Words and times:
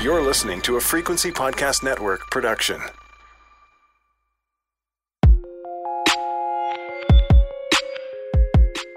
You're 0.00 0.22
listening 0.22 0.62
to 0.62 0.76
a 0.76 0.80
Frequency 0.80 1.32
Podcast 1.32 1.82
Network 1.82 2.30
production. 2.30 2.80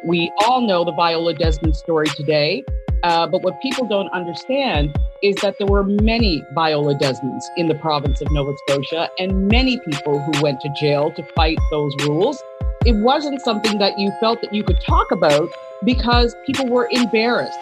We 0.05 0.31
all 0.45 0.61
know 0.61 0.85
the 0.85 0.93
Viola 0.95 1.33
Desmond 1.33 1.75
story 1.75 2.05
today, 2.09 2.63
uh, 3.01 3.25
but 3.25 3.41
what 3.41 3.59
people 3.63 3.87
don't 3.87 4.09
understand 4.09 4.95
is 5.23 5.35
that 5.37 5.55
there 5.57 5.65
were 5.65 5.83
many 5.83 6.43
Viola 6.53 6.93
Desmonds 6.93 7.45
in 7.57 7.67
the 7.67 7.75
province 7.75 8.21
of 8.21 8.31
Nova 8.31 8.53
Scotia 8.67 9.09
and 9.17 9.47
many 9.47 9.79
people 9.79 10.19
who 10.19 10.41
went 10.43 10.61
to 10.61 10.69
jail 10.79 11.11
to 11.13 11.23
fight 11.33 11.57
those 11.71 11.95
rules. 12.05 12.39
It 12.85 12.93
wasn't 12.97 13.41
something 13.41 13.79
that 13.79 13.97
you 13.97 14.11
felt 14.19 14.39
that 14.41 14.53
you 14.53 14.63
could 14.63 14.79
talk 14.79 15.09
about 15.09 15.49
because 15.83 16.35
people 16.45 16.67
were 16.67 16.87
embarrassed. 16.91 17.57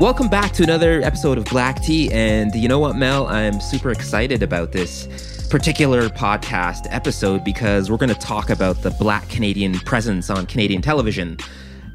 Welcome 0.00 0.28
back 0.28 0.52
to 0.54 0.64
another 0.64 1.00
episode 1.02 1.38
of 1.38 1.44
Black 1.44 1.80
Tea. 1.80 2.10
And 2.10 2.52
you 2.54 2.66
know 2.68 2.80
what, 2.80 2.96
Mel? 2.96 3.28
I'm 3.28 3.60
super 3.60 3.90
excited 3.92 4.42
about 4.42 4.72
this 4.72 5.06
particular 5.48 6.08
podcast 6.08 6.88
episode 6.90 7.44
because 7.44 7.90
we're 7.90 7.96
going 7.96 8.12
to 8.12 8.16
talk 8.16 8.50
about 8.50 8.82
the 8.82 8.90
Black 8.90 9.28
Canadian 9.28 9.74
presence 9.74 10.30
on 10.30 10.46
Canadian 10.46 10.82
television. 10.82 11.38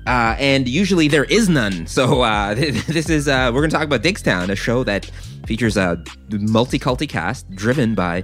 Uh, 0.07 0.35
and 0.39 0.67
usually 0.67 1.09
there 1.09 1.25
is 1.25 1.49
none. 1.49 1.85
So 1.87 2.21
uh, 2.21 2.53
this 2.55 3.09
is 3.09 3.27
uh, 3.27 3.51
we're 3.53 3.59
going 3.59 3.69
to 3.69 3.75
talk 3.75 3.85
about 3.85 4.01
Diggstown, 4.01 4.49
a 4.49 4.55
show 4.55 4.85
that 4.85 5.05
features 5.45 5.75
a 5.75 6.01
multiculti 6.29 7.07
cast 7.07 7.53
driven 7.53 7.95
by 7.95 8.23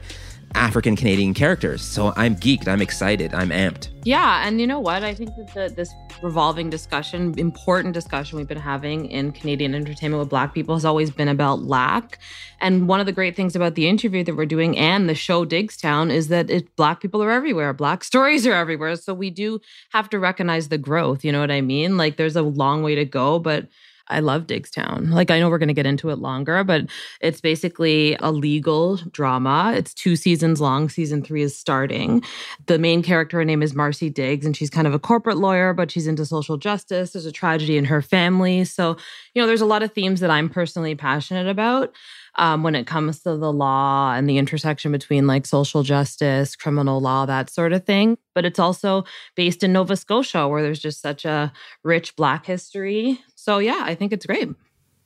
African 0.55 0.95
Canadian 0.95 1.33
characters. 1.33 1.81
So 1.81 2.13
I'm 2.15 2.35
geeked. 2.35 2.67
I'm 2.67 2.81
excited. 2.81 3.33
I'm 3.33 3.49
amped. 3.49 3.89
Yeah, 4.03 4.47
and 4.47 4.61
you 4.61 4.67
know 4.67 4.79
what? 4.79 5.03
I 5.03 5.13
think 5.13 5.35
that 5.35 5.53
the, 5.53 5.73
this 5.75 5.93
revolving 6.21 6.69
discussion, 6.69 7.37
important 7.37 7.93
discussion 7.93 8.37
we've 8.37 8.47
been 8.47 8.57
having 8.57 9.07
in 9.07 9.31
Canadian 9.31 9.75
entertainment 9.75 10.19
with 10.19 10.29
Black 10.29 10.53
people 10.53 10.75
has 10.75 10.85
always 10.85 11.11
been 11.11 11.27
about 11.27 11.63
lack. 11.63 12.19
And 12.61 12.87
one 12.87 12.99
of 12.99 13.05
the 13.05 13.11
great 13.11 13.35
things 13.35 13.55
about 13.55 13.75
the 13.75 13.87
interview 13.87 14.23
that 14.23 14.35
we're 14.35 14.45
doing 14.45 14.77
and 14.77 15.09
the 15.09 15.15
show 15.15 15.45
Diggstown 15.45 16.09
is 16.09 16.29
that 16.29 16.49
it, 16.49 16.75
Black 16.75 17.01
people 17.01 17.21
are 17.21 17.31
everywhere. 17.31 17.73
Black 17.73 18.03
stories 18.11 18.47
are 18.47 18.53
everywhere. 18.53 18.95
So 18.95 19.13
we 19.13 19.29
do 19.29 19.59
have 19.91 20.09
to 20.11 20.19
recognize 20.19 20.69
the 20.69 20.77
growth. 20.77 21.25
You 21.25 21.31
know 21.31 21.41
what 21.41 21.51
I 21.51 21.61
mean? 21.61 21.97
Like 21.97 22.17
there's 22.17 22.35
a 22.35 22.41
long 22.41 22.81
way 22.81 22.95
to 22.95 23.05
go, 23.05 23.39
but 23.39 23.67
I 24.07 24.19
love 24.19 24.45
Diggstown. 24.45 25.11
Like, 25.11 25.31
I 25.31 25.39
know 25.39 25.49
we're 25.49 25.57
going 25.57 25.67
to 25.67 25.73
get 25.73 25.85
into 25.85 26.09
it 26.09 26.19
longer, 26.19 26.63
but 26.63 26.85
it's 27.21 27.41
basically 27.41 28.15
a 28.19 28.31
legal 28.31 28.97
drama. 29.11 29.73
It's 29.75 29.93
two 29.93 30.15
seasons 30.15 30.61
long. 30.61 30.89
Season 30.89 31.23
three 31.23 31.41
is 31.41 31.57
starting. 31.57 32.23
The 32.67 32.77
main 32.77 33.01
character, 33.01 33.37
her 33.37 33.45
name 33.45 33.63
is 33.63 33.73
Marcy 33.73 34.09
Diggs, 34.09 34.45
and 34.45 34.55
she's 34.55 34.69
kind 34.69 34.85
of 34.85 34.93
a 34.93 34.99
corporate 34.99 35.37
lawyer, 35.37 35.73
but 35.73 35.89
she's 35.89 36.07
into 36.07 36.25
social 36.25 36.57
justice. 36.57 37.11
There's 37.11 37.25
a 37.25 37.31
tragedy 37.31 37.77
in 37.77 37.85
her 37.85 38.01
family. 38.01 38.63
So, 38.65 38.97
you 39.33 39.41
know, 39.41 39.47
there's 39.47 39.61
a 39.61 39.65
lot 39.65 39.83
of 39.83 39.93
themes 39.93 40.19
that 40.19 40.29
I'm 40.29 40.49
personally 40.49 40.95
passionate 40.95 41.47
about 41.47 41.95
um, 42.37 42.63
when 42.63 42.75
it 42.75 42.87
comes 42.87 43.21
to 43.21 43.37
the 43.37 43.51
law 43.51 44.13
and 44.13 44.29
the 44.29 44.37
intersection 44.37 44.91
between 44.91 45.27
like 45.27 45.45
social 45.45 45.83
justice, 45.83 46.55
criminal 46.55 46.99
law, 46.99 47.25
that 47.25 47.49
sort 47.49 47.73
of 47.73 47.85
thing. 47.85 48.17
But 48.33 48.45
it's 48.45 48.59
also 48.59 49.05
based 49.35 49.63
in 49.63 49.73
Nova 49.73 49.95
Scotia, 49.95 50.47
where 50.47 50.61
there's 50.61 50.79
just 50.79 51.01
such 51.01 51.25
a 51.25 51.51
rich 51.83 52.15
Black 52.15 52.45
history. 52.45 53.19
So, 53.35 53.59
yeah, 53.59 53.81
I 53.83 53.95
think 53.95 54.11
it's 54.11 54.25
great. 54.25 54.49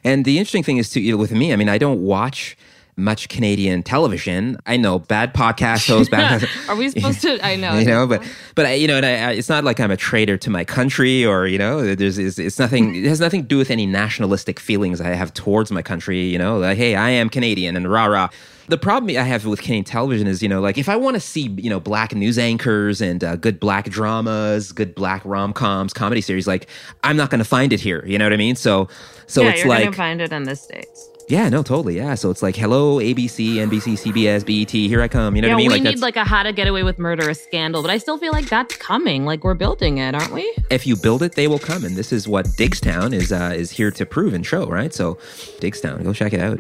And 0.03 0.25
the 0.25 0.37
interesting 0.37 0.63
thing 0.63 0.77
is, 0.77 0.89
too, 0.89 1.17
with 1.17 1.31
me, 1.31 1.51
I 1.51 1.55
mean, 1.55 1.69
I 1.69 1.77
don't 1.77 2.01
watch 2.01 2.57
much 2.99 3.29
Canadian 3.29 3.83
television. 3.83 4.57
I 4.65 4.77
know 4.77 4.99
bad 4.99 5.33
podcast 5.33 5.87
hosts. 5.87 6.09
Bad 6.09 6.47
Are 6.69 6.75
we 6.75 6.89
supposed 6.91 7.21
to? 7.21 7.43
I 7.45 7.55
know. 7.55 7.77
You 7.77 7.85
know, 7.85 8.07
but 8.07 8.23
but 8.55 8.65
I, 8.65 8.73
you 8.73 8.87
know, 8.87 8.97
I, 8.97 9.31
it's 9.31 9.49
not 9.49 9.63
like 9.63 9.79
I'm 9.79 9.91
a 9.91 9.97
traitor 9.97 10.37
to 10.37 10.49
my 10.49 10.63
country 10.63 11.25
or 11.25 11.47
you 11.47 11.57
know, 11.57 11.95
there's 11.95 12.17
it's, 12.17 12.37
it's 12.37 12.59
nothing. 12.59 12.95
It 12.95 13.05
has 13.05 13.19
nothing 13.19 13.41
to 13.41 13.47
do 13.47 13.57
with 13.57 13.71
any 13.71 13.85
nationalistic 13.85 14.59
feelings 14.59 15.01
I 15.01 15.09
have 15.09 15.33
towards 15.33 15.71
my 15.71 15.81
country. 15.81 16.25
You 16.25 16.37
know, 16.37 16.59
like 16.59 16.77
hey, 16.77 16.95
I 16.95 17.09
am 17.09 17.29
Canadian 17.29 17.75
and 17.75 17.89
rah 17.89 18.05
rah. 18.05 18.29
The 18.67 18.77
problem 18.77 19.17
I 19.17 19.23
have 19.23 19.47
with 19.47 19.61
Canadian 19.61 19.85
television 19.85 20.27
is, 20.27 20.43
you 20.43 20.49
know, 20.49 20.61
like 20.61 20.77
if 20.77 20.89
I 20.89 20.95
want 20.95 21.15
to 21.15 21.19
see, 21.19 21.47
you 21.57 21.71
know, 21.71 21.79
black 21.79 22.13
news 22.13 22.37
anchors 22.37 23.01
and 23.01 23.23
uh, 23.23 23.35
good 23.35 23.59
black 23.59 23.89
dramas, 23.89 24.71
good 24.71 24.93
black 24.93 25.25
rom 25.25 25.53
coms, 25.53 25.91
comedy 25.91 26.21
series, 26.21 26.45
like 26.45 26.67
I'm 27.03 27.17
not 27.17 27.31
going 27.31 27.39
to 27.39 27.45
find 27.45 27.73
it 27.73 27.79
here. 27.79 28.05
You 28.05 28.19
know 28.19 28.25
what 28.25 28.33
I 28.33 28.37
mean? 28.37 28.55
So, 28.55 28.87
so 29.25 29.41
yeah, 29.41 29.49
it's 29.49 29.65
like 29.65 29.95
find 29.95 30.21
it 30.21 30.31
in 30.31 30.43
the 30.43 30.55
states. 30.55 31.09
Yeah, 31.29 31.47
no, 31.47 31.61
totally. 31.61 31.95
Yeah. 31.95 32.15
So 32.15 32.31
it's 32.31 32.41
like, 32.41 32.55
hello, 32.55 32.97
ABC, 32.97 33.53
NBC, 33.55 34.11
CBS, 34.11 34.43
BET, 34.43 34.71
here 34.71 34.99
I 34.99 35.07
come. 35.07 35.35
You 35.35 35.43
know 35.43 35.49
yeah, 35.49 35.53
what 35.53 35.59
I 35.59 35.61
mean? 35.61 35.69
we 35.69 35.73
like, 35.75 35.83
need 35.83 35.99
like 35.99 36.15
a 36.15 36.23
How 36.23 36.41
to 36.41 36.51
Get 36.51 36.67
Away 36.67 36.81
with 36.81 36.97
Murder, 36.97 37.29
a 37.29 37.35
scandal, 37.35 37.83
but 37.83 37.91
I 37.91 37.99
still 37.99 38.17
feel 38.17 38.31
like 38.31 38.49
that's 38.49 38.75
coming. 38.77 39.25
Like 39.25 39.43
we're 39.43 39.53
building 39.53 39.99
it, 39.99 40.15
aren't 40.15 40.33
we? 40.33 40.51
if 40.71 40.87
you 40.87 40.95
build 40.95 41.21
it, 41.21 41.33
they 41.33 41.47
will 41.47 41.59
come. 41.59 41.85
And 41.85 41.95
this 41.95 42.11
is 42.11 42.27
what 42.27 42.47
Diggstown 42.47 43.13
is 43.13 43.31
uh, 43.31 43.53
is 43.55 43.69
here 43.69 43.91
to 43.91 44.07
prove 44.07 44.33
and 44.33 44.43
show, 44.43 44.65
right? 44.65 44.91
So, 44.91 45.15
Diggstown, 45.61 46.03
go 46.03 46.13
check 46.13 46.33
it 46.33 46.39
out. 46.39 46.59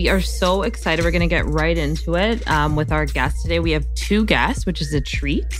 We 0.00 0.08
are 0.08 0.22
so 0.22 0.62
excited. 0.62 1.04
We're 1.04 1.10
going 1.10 1.20
to 1.20 1.26
get 1.26 1.44
right 1.44 1.76
into 1.76 2.14
it 2.14 2.50
um, 2.50 2.74
with 2.74 2.90
our 2.90 3.04
guests 3.04 3.42
today. 3.42 3.60
We 3.60 3.72
have 3.72 3.84
two 3.94 4.24
guests, 4.24 4.64
which 4.64 4.80
is 4.80 4.94
a 4.94 5.00
treat. 5.02 5.58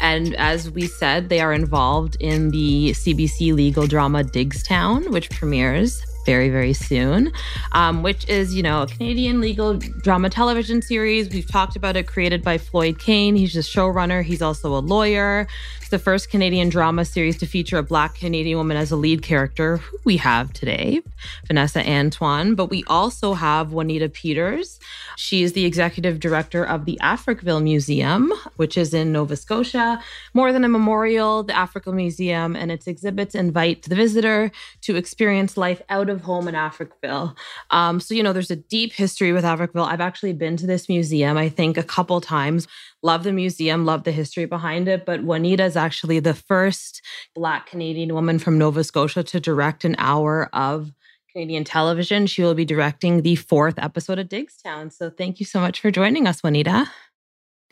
And 0.00 0.36
as 0.36 0.70
we 0.70 0.86
said, 0.86 1.30
they 1.30 1.40
are 1.40 1.54
involved 1.54 2.18
in 2.20 2.50
the 2.50 2.90
CBC 2.90 3.54
legal 3.54 3.86
drama 3.86 4.22
Diggstown, 4.22 5.08
which 5.08 5.30
premieres 5.30 6.04
very, 6.26 6.50
very 6.50 6.74
soon, 6.74 7.32
um, 7.72 8.02
which 8.02 8.28
is, 8.28 8.54
you 8.54 8.62
know, 8.62 8.82
a 8.82 8.86
Canadian 8.86 9.40
legal 9.40 9.78
drama 9.78 10.28
television 10.28 10.82
series. 10.82 11.30
We've 11.30 11.50
talked 11.50 11.74
about 11.74 11.96
it, 11.96 12.06
created 12.06 12.44
by 12.44 12.58
Floyd 12.58 12.98
Kane. 12.98 13.34
He's 13.34 13.54
the 13.54 13.60
showrunner, 13.60 14.22
he's 14.22 14.42
also 14.42 14.76
a 14.76 14.80
lawyer. 14.80 15.48
The 15.90 15.98
first 15.98 16.30
Canadian 16.30 16.68
drama 16.68 17.04
series 17.04 17.36
to 17.38 17.46
feature 17.46 17.76
a 17.76 17.82
Black 17.82 18.14
Canadian 18.14 18.56
woman 18.58 18.76
as 18.76 18.92
a 18.92 18.96
lead 18.96 19.22
character, 19.22 19.78
who 19.78 19.98
we 20.04 20.18
have 20.18 20.52
today, 20.52 21.00
Vanessa 21.48 21.84
Antoine. 21.84 22.54
But 22.54 22.66
we 22.66 22.84
also 22.86 23.34
have 23.34 23.72
Juanita 23.72 24.08
Peters. 24.08 24.78
She 25.16 25.42
is 25.42 25.52
the 25.52 25.64
executive 25.64 26.20
director 26.20 26.64
of 26.64 26.84
the 26.84 26.96
Africville 27.02 27.60
Museum, 27.60 28.32
which 28.54 28.78
is 28.78 28.94
in 28.94 29.10
Nova 29.10 29.34
Scotia. 29.34 30.00
More 30.32 30.52
than 30.52 30.62
a 30.62 30.68
memorial, 30.68 31.42
the 31.42 31.54
Africville 31.54 31.94
Museum 31.94 32.54
and 32.54 32.70
its 32.70 32.86
exhibits 32.86 33.34
invite 33.34 33.82
the 33.82 33.96
visitor 33.96 34.52
to 34.82 34.94
experience 34.94 35.56
life 35.56 35.82
out 35.88 36.08
of 36.08 36.20
home 36.20 36.46
in 36.46 36.54
Africville. 36.54 37.36
Um, 37.70 37.98
so, 37.98 38.14
you 38.14 38.22
know, 38.22 38.32
there's 38.32 38.52
a 38.52 38.56
deep 38.56 38.92
history 38.92 39.32
with 39.32 39.42
Africville. 39.42 39.88
I've 39.88 40.00
actually 40.00 40.34
been 40.34 40.56
to 40.58 40.68
this 40.68 40.88
museum, 40.88 41.36
I 41.36 41.48
think, 41.48 41.76
a 41.76 41.82
couple 41.82 42.20
times. 42.20 42.68
Love 43.02 43.24
the 43.24 43.32
museum, 43.32 43.86
love 43.86 44.04
the 44.04 44.12
history 44.12 44.44
behind 44.44 44.86
it. 44.86 45.04
But 45.06 45.24
Juanita 45.24 45.64
is 45.64 45.76
actually 45.80 46.20
the 46.20 46.34
first 46.34 47.02
Black 47.34 47.66
Canadian 47.66 48.14
woman 48.14 48.38
from 48.38 48.58
Nova 48.58 48.84
Scotia 48.84 49.22
to 49.24 49.40
direct 49.40 49.84
an 49.84 49.96
hour 49.98 50.48
of 50.52 50.92
Canadian 51.32 51.64
television. 51.64 52.26
She 52.26 52.42
will 52.42 52.54
be 52.54 52.64
directing 52.64 53.22
the 53.22 53.36
fourth 53.36 53.78
episode 53.78 54.18
of 54.18 54.28
Diggstown. 54.28 54.92
So 54.92 55.10
thank 55.10 55.40
you 55.40 55.46
so 55.46 55.60
much 55.60 55.80
for 55.80 55.90
joining 55.90 56.26
us, 56.26 56.42
Juanita. 56.42 56.90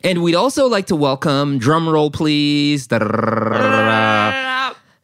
And 0.01 0.23
we'd 0.23 0.35
also 0.35 0.67
like 0.67 0.87
to 0.87 0.95
welcome, 0.95 1.57
drum 1.59 1.87
roll 1.87 2.09
please, 2.09 2.87
the 2.87 3.03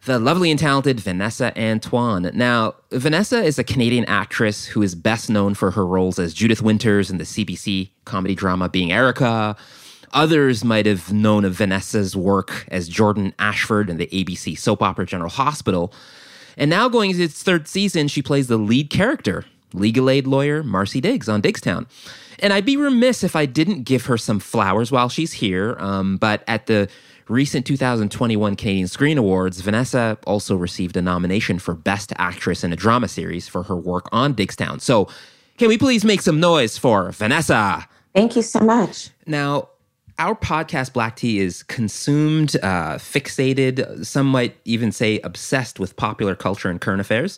lovely 0.07 0.51
and 0.51 0.59
talented 0.59 0.99
Vanessa 1.01 1.51
Antoine. 1.59 2.31
Now, 2.33 2.75
Vanessa 2.91 3.43
is 3.43 3.59
a 3.59 3.63
Canadian 3.63 4.05
actress 4.05 4.65
who 4.65 4.81
is 4.81 4.95
best 4.95 5.29
known 5.29 5.53
for 5.53 5.71
her 5.71 5.85
roles 5.85 6.17
as 6.17 6.33
Judith 6.33 6.61
Winters 6.61 7.09
in 7.09 7.17
the 7.17 7.25
CBC 7.25 7.89
comedy 8.05 8.35
drama 8.35 8.69
Being 8.69 8.93
Erica. 8.93 9.57
Others 10.15 10.63
might 10.63 10.85
have 10.85 11.11
known 11.11 11.43
of 11.43 11.53
Vanessa's 11.53 12.15
work 12.15 12.65
as 12.69 12.87
Jordan 12.87 13.33
Ashford 13.37 13.89
in 13.89 13.97
the 13.97 14.07
ABC 14.07 14.57
soap 14.57 14.81
opera 14.81 15.05
General 15.05 15.29
Hospital. 15.29 15.93
And 16.57 16.69
now, 16.69 16.87
going 16.87 17.11
into 17.11 17.23
its 17.23 17.43
third 17.43 17.67
season, 17.67 18.07
she 18.07 18.21
plays 18.21 18.47
the 18.47 18.57
lead 18.57 18.89
character, 18.89 19.43
legal 19.73 20.09
aid 20.09 20.25
lawyer 20.25 20.63
Marcy 20.63 21.01
Diggs 21.01 21.27
on 21.27 21.41
Diggstown. 21.41 21.85
And 22.39 22.53
I'd 22.53 22.65
be 22.65 22.77
remiss 22.77 23.23
if 23.23 23.35
I 23.35 23.45
didn't 23.45 23.83
give 23.83 24.05
her 24.05 24.17
some 24.17 24.39
flowers 24.39 24.89
while 24.89 25.09
she's 25.09 25.33
here. 25.33 25.75
Um, 25.79 26.15
but 26.15 26.43
at 26.47 26.67
the 26.67 26.89
recent 27.27 27.65
2021 27.65 28.55
Canadian 28.55 28.87
Screen 28.87 29.17
Awards, 29.17 29.59
Vanessa 29.59 30.17
also 30.25 30.55
received 30.55 30.95
a 30.95 31.01
nomination 31.01 31.59
for 31.59 31.73
Best 31.73 32.13
Actress 32.17 32.63
in 32.63 32.71
a 32.71 32.77
Drama 32.77 33.09
Series 33.09 33.49
for 33.49 33.63
her 33.63 33.75
work 33.75 34.07
on 34.13 34.33
Diggstown. 34.33 34.79
So, 34.79 35.09
can 35.57 35.69
we 35.69 35.77
please 35.77 36.03
make 36.03 36.21
some 36.21 36.39
noise 36.39 36.77
for 36.77 37.11
Vanessa? 37.11 37.87
Thank 38.13 38.35
you 38.35 38.41
so 38.41 38.59
much. 38.59 39.09
Now, 39.25 39.69
our 40.17 40.35
podcast, 40.35 40.93
Black 40.93 41.17
Tea, 41.17 41.39
is 41.39 41.63
consumed, 41.63 42.55
uh, 42.63 42.95
fixated, 42.95 44.05
some 44.05 44.27
might 44.27 44.55
even 44.65 44.91
say 44.91 45.19
obsessed 45.19 45.79
with 45.79 45.95
popular 45.95 46.35
culture 46.35 46.69
and 46.69 46.79
current 46.79 47.01
affairs. 47.01 47.37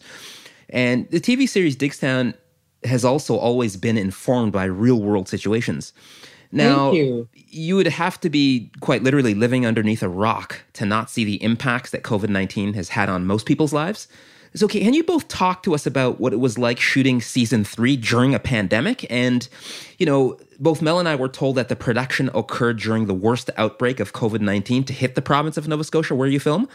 And 0.70 1.10
the 1.10 1.20
TV 1.20 1.48
series 1.48 1.76
Diggstown 1.76 2.36
has 2.84 3.04
also 3.04 3.36
always 3.36 3.78
been 3.78 3.98
informed 3.98 4.52
by 4.52 4.66
real 4.66 5.02
world 5.02 5.28
situations. 5.28 5.94
Now, 6.52 6.92
Thank 6.92 7.28
you. 7.52 7.76
would 7.76 7.88
have 7.88 8.20
to 8.22 8.30
be 8.30 8.72
quite 8.80 9.04
literally 9.04 9.34
living 9.34 9.66
underneath 9.66 10.04
a 10.04 10.10
rock 10.10 10.62
to 10.74 10.86
not 10.86 11.10
see 11.10 11.26
the 11.26 11.42
impacts 11.44 11.92
that 11.92 12.04
COVID 12.04 12.30
19 12.30 12.74
has 12.74 12.90
had 12.90 13.10
on 13.10 13.26
most 13.26 13.46
people's 13.46 13.74
lives. 13.74 14.08
So, 14.56 14.68
can 14.68 14.94
you 14.94 15.04
both 15.04 15.28
talk 15.28 15.62
to 15.64 15.76
us 15.76 15.86
about 15.86 16.22
what 16.22 16.32
it 16.32 16.38
was 16.38 16.58
like 16.58 16.80
shooting 16.80 17.22
season 17.22 17.64
three 17.64 17.98
during 17.98 18.34
a 18.34 18.40
pandemic? 18.40 19.06
And, 19.12 19.48
you 19.98 20.06
know, 20.06 20.40
both 20.60 20.82
Mel 20.82 21.00
and 21.00 21.08
I 21.08 21.16
were 21.16 21.30
told 21.30 21.56
that 21.56 21.70
the 21.70 21.76
production 21.76 22.30
occurred 22.34 22.80
during 22.80 23.06
the 23.06 23.14
worst 23.14 23.50
outbreak 23.58 24.00
of 24.00 24.14
COVID 24.14 24.42
19 24.42 24.84
to 24.86 24.94
hit 24.94 25.16
the 25.16 25.22
province 25.22 25.58
of 25.58 25.68
Nova 25.68 25.84
Scotia 25.84 26.16
where 26.16 26.28
you 26.28 26.40
film. 26.40 26.68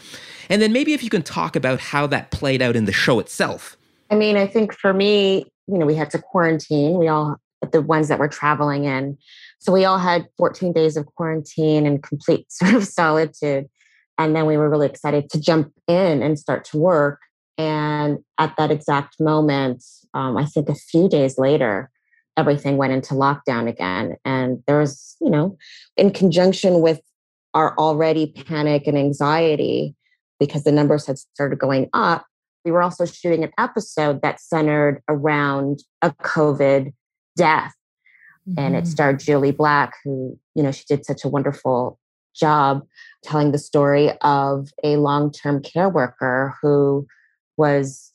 And 0.49 0.61
then 0.61 0.71
maybe 0.71 0.93
if 0.93 1.03
you 1.03 1.09
can 1.09 1.23
talk 1.23 1.55
about 1.55 1.79
how 1.79 2.07
that 2.07 2.31
played 2.31 2.61
out 2.61 2.75
in 2.75 2.85
the 2.85 2.93
show 2.93 3.19
itself. 3.19 3.77
I 4.09 4.15
mean, 4.15 4.37
I 4.37 4.47
think 4.47 4.73
for 4.73 4.93
me, 4.93 5.45
you 5.67 5.77
know, 5.77 5.85
we 5.85 5.95
had 5.95 6.11
to 6.11 6.19
quarantine. 6.19 6.97
We 6.97 7.07
all, 7.07 7.37
the 7.71 7.81
ones 7.81 8.09
that 8.09 8.19
were 8.19 8.27
traveling 8.27 8.85
in. 8.85 9.17
So 9.59 9.71
we 9.71 9.85
all 9.85 9.97
had 9.97 10.27
14 10.37 10.73
days 10.73 10.97
of 10.97 11.05
quarantine 11.05 11.85
and 11.85 12.03
complete 12.03 12.51
sort 12.51 12.73
of 12.73 12.85
solitude. 12.85 13.69
And 14.17 14.35
then 14.35 14.45
we 14.45 14.57
were 14.57 14.69
really 14.69 14.87
excited 14.87 15.29
to 15.31 15.39
jump 15.39 15.73
in 15.87 16.21
and 16.21 16.37
start 16.37 16.65
to 16.65 16.77
work. 16.77 17.19
And 17.57 18.19
at 18.37 18.55
that 18.57 18.71
exact 18.71 19.19
moment, 19.19 19.83
um, 20.13 20.37
I 20.37 20.45
think 20.45 20.69
a 20.69 20.75
few 20.75 21.07
days 21.07 21.37
later, 21.37 21.89
everything 22.37 22.77
went 22.77 22.93
into 22.93 23.13
lockdown 23.13 23.67
again. 23.67 24.15
And 24.25 24.63
there 24.67 24.79
was, 24.79 25.15
you 25.21 25.29
know, 25.29 25.57
in 25.97 26.11
conjunction 26.11 26.81
with 26.81 27.01
our 27.53 27.77
already 27.77 28.27
panic 28.27 28.87
and 28.87 28.97
anxiety, 28.97 29.95
because 30.39 30.63
the 30.63 30.71
numbers 30.71 31.05
had 31.05 31.17
started 31.17 31.59
going 31.59 31.89
up, 31.93 32.25
we 32.65 32.71
were 32.71 32.81
also 32.81 33.05
shooting 33.05 33.43
an 33.43 33.51
episode 33.57 34.21
that 34.21 34.39
centered 34.39 35.01
around 35.07 35.83
a 36.01 36.11
COVID 36.11 36.93
death. 37.35 37.73
Mm-hmm. 38.47 38.59
And 38.59 38.75
it 38.75 38.83
mm-hmm. 38.83 38.89
starred 38.89 39.19
Julie 39.19 39.51
Black, 39.51 39.93
who, 40.03 40.37
you 40.55 40.63
know, 40.63 40.71
she 40.71 40.83
did 40.87 41.05
such 41.05 41.23
a 41.23 41.29
wonderful 41.29 41.99
job 42.35 42.83
telling 43.23 43.51
the 43.51 43.59
story 43.59 44.11
of 44.21 44.69
a 44.83 44.97
long 44.97 45.31
term 45.31 45.61
care 45.61 45.89
worker 45.89 46.55
who 46.61 47.07
was 47.57 48.11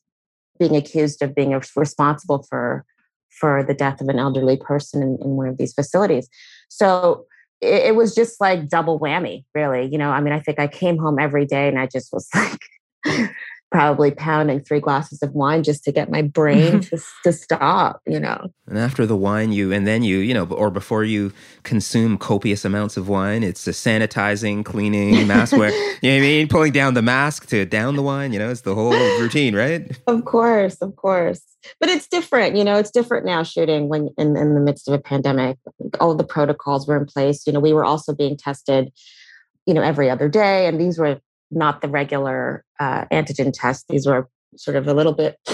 being 0.58 0.74
accused 0.76 1.22
of 1.22 1.34
being 1.34 1.58
responsible 1.76 2.42
for 2.48 2.84
for 3.30 3.62
the 3.62 3.74
death 3.74 4.00
of 4.00 4.08
an 4.08 4.18
elderly 4.18 4.56
person 4.56 5.02
in, 5.02 5.18
in 5.22 5.30
one 5.36 5.48
of 5.48 5.56
these 5.56 5.72
facilities. 5.72 6.28
So 6.68 7.26
it, 7.60 7.86
it 7.86 7.96
was 7.96 8.14
just 8.14 8.40
like 8.40 8.68
double 8.68 8.98
whammy, 8.98 9.44
really. 9.54 9.86
You 9.86 9.98
know, 9.98 10.10
I 10.10 10.20
mean, 10.20 10.32
I 10.32 10.40
think 10.40 10.58
I 10.58 10.66
came 10.66 10.98
home 10.98 11.18
every 11.18 11.46
day 11.46 11.68
and 11.68 11.78
I 11.78 11.86
just 11.86 12.12
was 12.12 12.28
like 12.34 13.30
probably 13.70 14.10
pounding 14.10 14.60
three 14.60 14.80
glasses 14.80 15.22
of 15.22 15.34
wine 15.34 15.62
just 15.62 15.84
to 15.84 15.92
get 15.92 16.10
my 16.10 16.22
brain 16.22 16.80
to, 16.82 16.98
to 17.22 17.32
stop 17.32 18.00
you 18.06 18.18
know 18.18 18.50
and 18.66 18.78
after 18.78 19.04
the 19.04 19.16
wine 19.16 19.52
you 19.52 19.72
and 19.72 19.86
then 19.86 20.02
you 20.02 20.18
you 20.18 20.32
know 20.32 20.44
or 20.46 20.70
before 20.70 21.04
you 21.04 21.30
consume 21.64 22.16
copious 22.16 22.64
amounts 22.64 22.96
of 22.96 23.08
wine 23.08 23.42
it's 23.42 23.66
a 23.66 23.72
sanitizing 23.72 24.64
cleaning 24.64 25.26
mask 25.26 25.54
wear 25.54 25.70
you 26.02 26.10
know 26.10 26.16
what 26.16 26.18
i 26.18 26.20
mean 26.20 26.48
pulling 26.48 26.72
down 26.72 26.94
the 26.94 27.02
mask 27.02 27.46
to 27.46 27.64
down 27.66 27.94
the 27.94 28.02
wine 28.02 28.32
you 28.32 28.38
know 28.38 28.48
it's 28.48 28.62
the 28.62 28.74
whole 28.74 28.92
routine 29.20 29.54
right 29.54 29.98
of 30.06 30.24
course 30.24 30.76
of 30.76 30.96
course 30.96 31.42
but 31.80 31.88
it's 31.88 32.08
different 32.08 32.56
you 32.56 32.64
know 32.64 32.76
it's 32.76 32.90
different 32.90 33.26
now 33.26 33.42
shooting 33.42 33.88
when 33.88 34.08
in, 34.18 34.36
in 34.36 34.54
the 34.54 34.60
midst 34.60 34.88
of 34.88 34.94
a 34.94 34.98
pandemic 34.98 35.58
all 36.00 36.14
the 36.14 36.24
protocols 36.24 36.86
were 36.86 36.96
in 36.96 37.06
place 37.06 37.46
you 37.46 37.52
know 37.52 37.60
we 37.60 37.72
were 37.72 37.84
also 37.84 38.14
being 38.14 38.36
tested 38.36 38.92
you 39.66 39.74
know 39.74 39.82
every 39.82 40.08
other 40.08 40.28
day 40.28 40.66
and 40.66 40.80
these 40.80 40.98
were 40.98 41.20
not 41.50 41.80
the 41.80 41.88
regular 41.88 42.64
uh, 42.80 43.04
antigen 43.06 43.52
tests. 43.52 43.84
These 43.88 44.06
were 44.06 44.28
sort 44.56 44.76
of 44.76 44.88
a 44.88 44.94
little 44.94 45.12
bit, 45.12 45.36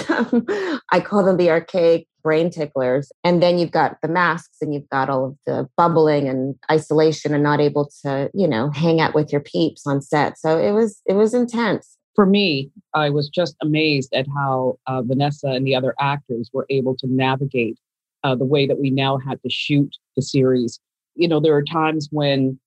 I 0.91 0.99
call 1.01 1.23
them 1.23 1.37
the 1.37 1.49
archaic 1.49 2.07
brain 2.23 2.49
ticklers. 2.49 3.11
And 3.23 3.43
then 3.43 3.57
you've 3.57 3.71
got 3.71 3.97
the 4.01 4.07
masks 4.07 4.57
and 4.61 4.73
you've 4.73 4.89
got 4.89 5.09
all 5.09 5.25
of 5.25 5.37
the 5.45 5.69
bubbling 5.77 6.27
and 6.27 6.55
isolation 6.71 7.33
and 7.33 7.43
not 7.43 7.59
able 7.59 7.91
to, 8.03 8.31
you 8.33 8.47
know, 8.47 8.71
hang 8.71 8.99
out 8.99 9.13
with 9.13 9.31
your 9.31 9.41
peeps 9.41 9.85
on 9.85 10.01
set. 10.01 10.39
So 10.39 10.57
it 10.57 10.71
was, 10.71 11.01
it 11.05 11.13
was 11.13 11.33
intense. 11.33 11.97
For 12.15 12.25
me, 12.25 12.71
I 12.93 13.09
was 13.09 13.29
just 13.29 13.55
amazed 13.61 14.13
at 14.13 14.25
how 14.33 14.79
uh, 14.87 15.01
Vanessa 15.01 15.47
and 15.47 15.67
the 15.67 15.75
other 15.75 15.93
actors 15.99 16.49
were 16.53 16.65
able 16.69 16.95
to 16.97 17.07
navigate 17.07 17.77
uh, 18.23 18.35
the 18.35 18.45
way 18.45 18.65
that 18.65 18.79
we 18.79 18.89
now 18.89 19.17
had 19.17 19.41
to 19.43 19.49
shoot 19.49 19.95
the 20.15 20.21
series. 20.21 20.79
You 21.15 21.27
know, 21.27 21.39
there 21.39 21.55
are 21.55 21.63
times 21.63 22.07
when 22.11 22.59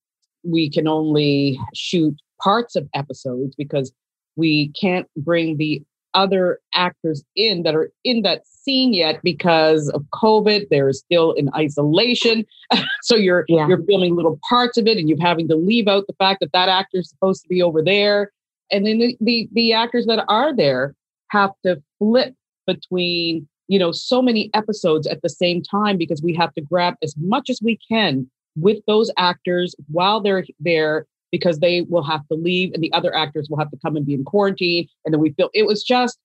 we 0.45 0.71
can 0.71 0.87
only 0.87 1.59
shoot 1.75 2.15
parts 2.43 2.77
of 2.77 2.89
episodes 2.95 3.57
because 3.57 3.93
we 4.37 4.69
can't 4.81 5.09
bring 5.17 5.57
the 5.57 5.83
other 6.15 6.59
actors 6.75 7.23
in 7.37 7.63
that 7.63 7.75
are 7.75 7.91
in 8.05 8.23
that 8.23 8.47
scene 8.47 8.93
yet 8.93 9.21
because 9.23 9.89
of 9.91 10.05
COVID. 10.15 10.69
They're 10.71 10.93
still 10.93 11.33
in 11.33 11.51
isolation, 11.55 12.45
so 13.03 13.17
you're 13.17 13.45
yeah. 13.49 13.67
you're 13.69 13.83
filming 13.85 14.17
little 14.17 14.39
parts 14.49 14.79
of 14.79 14.87
it, 14.87 14.99
and 14.99 15.09
you're 15.09 15.21
having 15.21 15.49
to 15.49 15.57
leave 15.57 15.89
out 15.89 16.05
the 16.07 16.15
fact 16.15 16.41
that 16.41 16.53
that 16.53 16.69
actor 16.69 16.99
is 16.99 17.11
supposed 17.11 17.43
to 17.43 17.49
be 17.49 17.63
over 17.63 17.83
there, 17.83 18.33
and 18.71 18.87
then 18.87 18.99
the, 18.99 19.17
the 19.21 19.49
the 19.53 19.73
actors 19.73 20.07
that 20.07 20.25
are 20.29 20.55
there 20.55 20.95
have 21.31 21.51
to 21.65 21.83
flip 21.99 22.35
between 22.67 23.49
you 23.69 23.79
know 23.79 23.93
so 23.93 24.23
many 24.23 24.51
episodes 24.55 25.07
at 25.07 25.23
the 25.23 25.29
same 25.29 25.63
time 25.63 25.97
because 25.97 26.23
we 26.23 26.35
have 26.35 26.53
to 26.55 26.61
grab 26.61 26.95
as 27.03 27.15
much 27.17 27.51
as 27.51 27.61
we 27.63 27.79
can 27.91 28.29
with 28.57 28.79
those 28.87 29.11
actors 29.17 29.75
while 29.91 30.21
they're 30.21 30.45
there 30.61 31.07
because 31.31 31.59
they 31.59 31.83
will 31.83 32.03
have 32.03 32.27
to 32.29 32.35
leave 32.35 32.73
and 32.73 32.83
the 32.83 32.93
other 32.93 33.15
actors 33.15 33.49
will 33.49 33.59
have 33.59 33.71
to 33.71 33.79
come 33.85 33.97
and 33.97 34.07
be 34.07 34.15
in 34.15 34.25
quarantine. 34.25 34.89
And 35.05 35.13
then 35.13 35.21
we 35.21 35.33
feel 35.33 35.51
it 35.55 35.67
was 35.67 35.83
just 35.83 36.19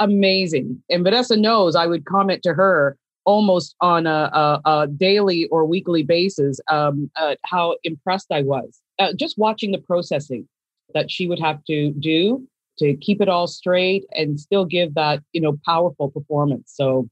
amazing. 0.00 0.82
And 0.90 1.04
Vanessa 1.04 1.36
knows 1.36 1.76
I 1.76 1.86
would 1.86 2.04
comment 2.04 2.42
to 2.44 2.54
her 2.54 2.96
almost 3.24 3.74
on 3.80 4.06
a, 4.06 4.30
a, 4.32 4.60
a 4.64 4.86
daily 4.86 5.46
or 5.48 5.66
weekly 5.66 6.02
basis 6.02 6.60
um, 6.70 7.10
uh, 7.16 7.34
how 7.44 7.76
impressed 7.82 8.28
I 8.30 8.42
was 8.42 8.80
uh, 8.98 9.12
just 9.18 9.36
watching 9.36 9.72
the 9.72 9.78
processing 9.78 10.48
that 10.96 11.10
she 11.10 11.28
would 11.28 11.38
have 11.38 11.62
to 11.66 11.92
do 11.92 12.48
to 12.78 12.96
keep 12.96 13.20
it 13.20 13.28
all 13.28 13.46
straight 13.46 14.04
and 14.12 14.40
still 14.40 14.64
give 14.64 14.94
that 14.94 15.22
you 15.32 15.40
know 15.40 15.58
powerful 15.64 16.10
performance. 16.10 16.72
So 16.74 17.08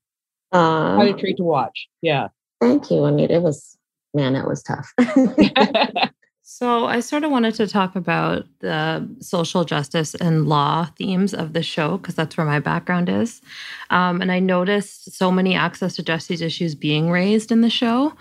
um, 0.52 0.96
quite 0.96 1.14
a 1.14 1.18
treat 1.18 1.36
to 1.36 1.44
watch. 1.44 1.86
Yeah. 2.00 2.28
Thank 2.60 2.90
you. 2.90 3.04
I 3.04 3.10
mean, 3.10 3.30
it 3.30 3.42
was 3.42 3.76
man, 4.14 4.34
it 4.34 4.46
was 4.46 4.62
tough. 4.62 4.90
So, 6.56 6.84
I 6.84 7.00
sort 7.00 7.24
of 7.24 7.32
wanted 7.32 7.56
to 7.56 7.66
talk 7.66 7.96
about 7.96 8.44
the 8.60 9.08
social 9.18 9.64
justice 9.64 10.14
and 10.14 10.46
law 10.46 10.84
themes 10.96 11.34
of 11.34 11.52
the 11.52 11.64
show 11.64 11.98
because 11.98 12.14
that's 12.14 12.36
where 12.36 12.46
my 12.46 12.60
background 12.60 13.08
is. 13.08 13.42
Um, 13.90 14.22
and 14.22 14.30
I 14.30 14.38
noticed 14.38 15.12
so 15.12 15.32
many 15.32 15.56
access 15.56 15.96
to 15.96 16.04
justice 16.04 16.40
issues 16.40 16.76
being 16.76 17.10
raised 17.10 17.50
in 17.50 17.62
the 17.62 17.70
show. 17.70 18.12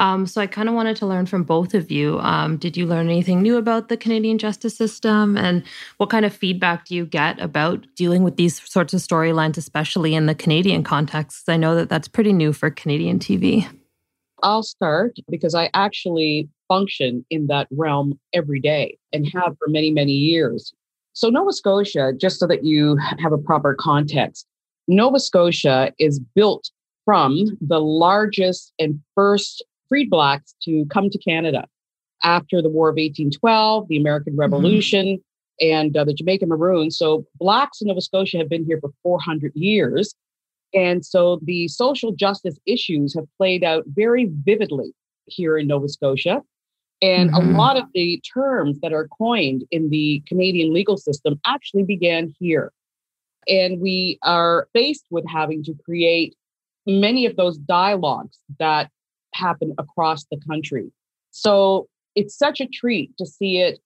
Um, 0.00 0.26
so, 0.26 0.40
I 0.40 0.48
kind 0.48 0.68
of 0.68 0.74
wanted 0.74 0.96
to 0.96 1.06
learn 1.06 1.26
from 1.26 1.44
both 1.44 1.74
of 1.74 1.88
you. 1.88 2.18
Um, 2.18 2.56
did 2.56 2.76
you 2.76 2.86
learn 2.86 3.08
anything 3.08 3.40
new 3.40 3.56
about 3.56 3.88
the 3.88 3.96
Canadian 3.96 4.38
justice 4.38 4.76
system? 4.76 5.36
And 5.36 5.62
what 5.98 6.10
kind 6.10 6.24
of 6.24 6.34
feedback 6.34 6.86
do 6.86 6.96
you 6.96 7.06
get 7.06 7.38
about 7.38 7.86
dealing 7.94 8.24
with 8.24 8.36
these 8.36 8.60
sorts 8.68 8.94
of 8.94 9.00
storylines, 9.00 9.56
especially 9.56 10.16
in 10.16 10.26
the 10.26 10.34
Canadian 10.34 10.82
context? 10.82 11.48
I 11.48 11.56
know 11.56 11.76
that 11.76 11.88
that's 11.88 12.08
pretty 12.08 12.32
new 12.32 12.52
for 12.52 12.68
Canadian 12.68 13.20
TV. 13.20 13.68
I'll 14.42 14.64
start 14.64 15.16
because 15.30 15.54
I 15.54 15.70
actually 15.72 16.48
function 16.68 17.24
in 17.30 17.46
that 17.48 17.68
realm 17.70 18.18
every 18.32 18.60
day 18.60 18.98
and 19.12 19.26
have 19.34 19.56
for 19.58 19.68
many, 19.68 19.90
many 19.90 20.12
years. 20.12 20.72
So, 21.12 21.28
Nova 21.28 21.52
Scotia, 21.52 22.12
just 22.18 22.38
so 22.38 22.46
that 22.46 22.64
you 22.64 22.96
have 23.18 23.32
a 23.32 23.38
proper 23.38 23.74
context, 23.74 24.46
Nova 24.88 25.18
Scotia 25.18 25.92
is 25.98 26.20
built 26.20 26.70
from 27.04 27.56
the 27.60 27.80
largest 27.80 28.72
and 28.78 29.00
first 29.14 29.64
freed 29.88 30.10
blacks 30.10 30.54
to 30.64 30.84
come 30.86 31.08
to 31.10 31.18
Canada 31.18 31.66
after 32.22 32.60
the 32.60 32.68
War 32.68 32.88
of 32.88 32.94
1812, 32.94 33.88
the 33.88 33.96
American 33.96 34.32
mm-hmm. 34.32 34.40
Revolution, 34.40 35.06
mm-hmm. 35.06 35.66
and 35.66 35.96
uh, 35.96 36.04
the 36.04 36.12
Jamaican 36.12 36.48
Maroons. 36.48 36.98
So, 36.98 37.24
blacks 37.36 37.80
in 37.80 37.88
Nova 37.88 38.00
Scotia 38.00 38.38
have 38.38 38.48
been 38.48 38.64
here 38.64 38.78
for 38.80 38.90
400 39.02 39.52
years. 39.54 40.14
And 40.74 41.04
so 41.04 41.40
the 41.42 41.68
social 41.68 42.12
justice 42.12 42.58
issues 42.66 43.14
have 43.14 43.24
played 43.38 43.64
out 43.64 43.84
very 43.86 44.30
vividly 44.44 44.92
here 45.26 45.56
in 45.56 45.66
Nova 45.66 45.88
Scotia. 45.88 46.42
And 47.02 47.30
mm-hmm. 47.30 47.54
a 47.54 47.58
lot 47.58 47.76
of 47.76 47.84
the 47.94 48.22
terms 48.32 48.80
that 48.80 48.92
are 48.92 49.08
coined 49.08 49.64
in 49.70 49.90
the 49.90 50.22
Canadian 50.26 50.72
legal 50.72 50.96
system 50.96 51.38
actually 51.44 51.82
began 51.82 52.34
here. 52.38 52.72
And 53.48 53.80
we 53.80 54.18
are 54.22 54.68
faced 54.72 55.06
with 55.10 55.24
having 55.28 55.62
to 55.64 55.74
create 55.84 56.34
many 56.86 57.26
of 57.26 57.36
those 57.36 57.58
dialogues 57.58 58.38
that 58.58 58.90
happen 59.34 59.74
across 59.78 60.24
the 60.30 60.40
country. 60.48 60.90
So 61.30 61.86
it's 62.14 62.36
such 62.36 62.60
a 62.60 62.66
treat 62.66 63.16
to 63.18 63.26
see 63.26 63.58
it 63.58 63.78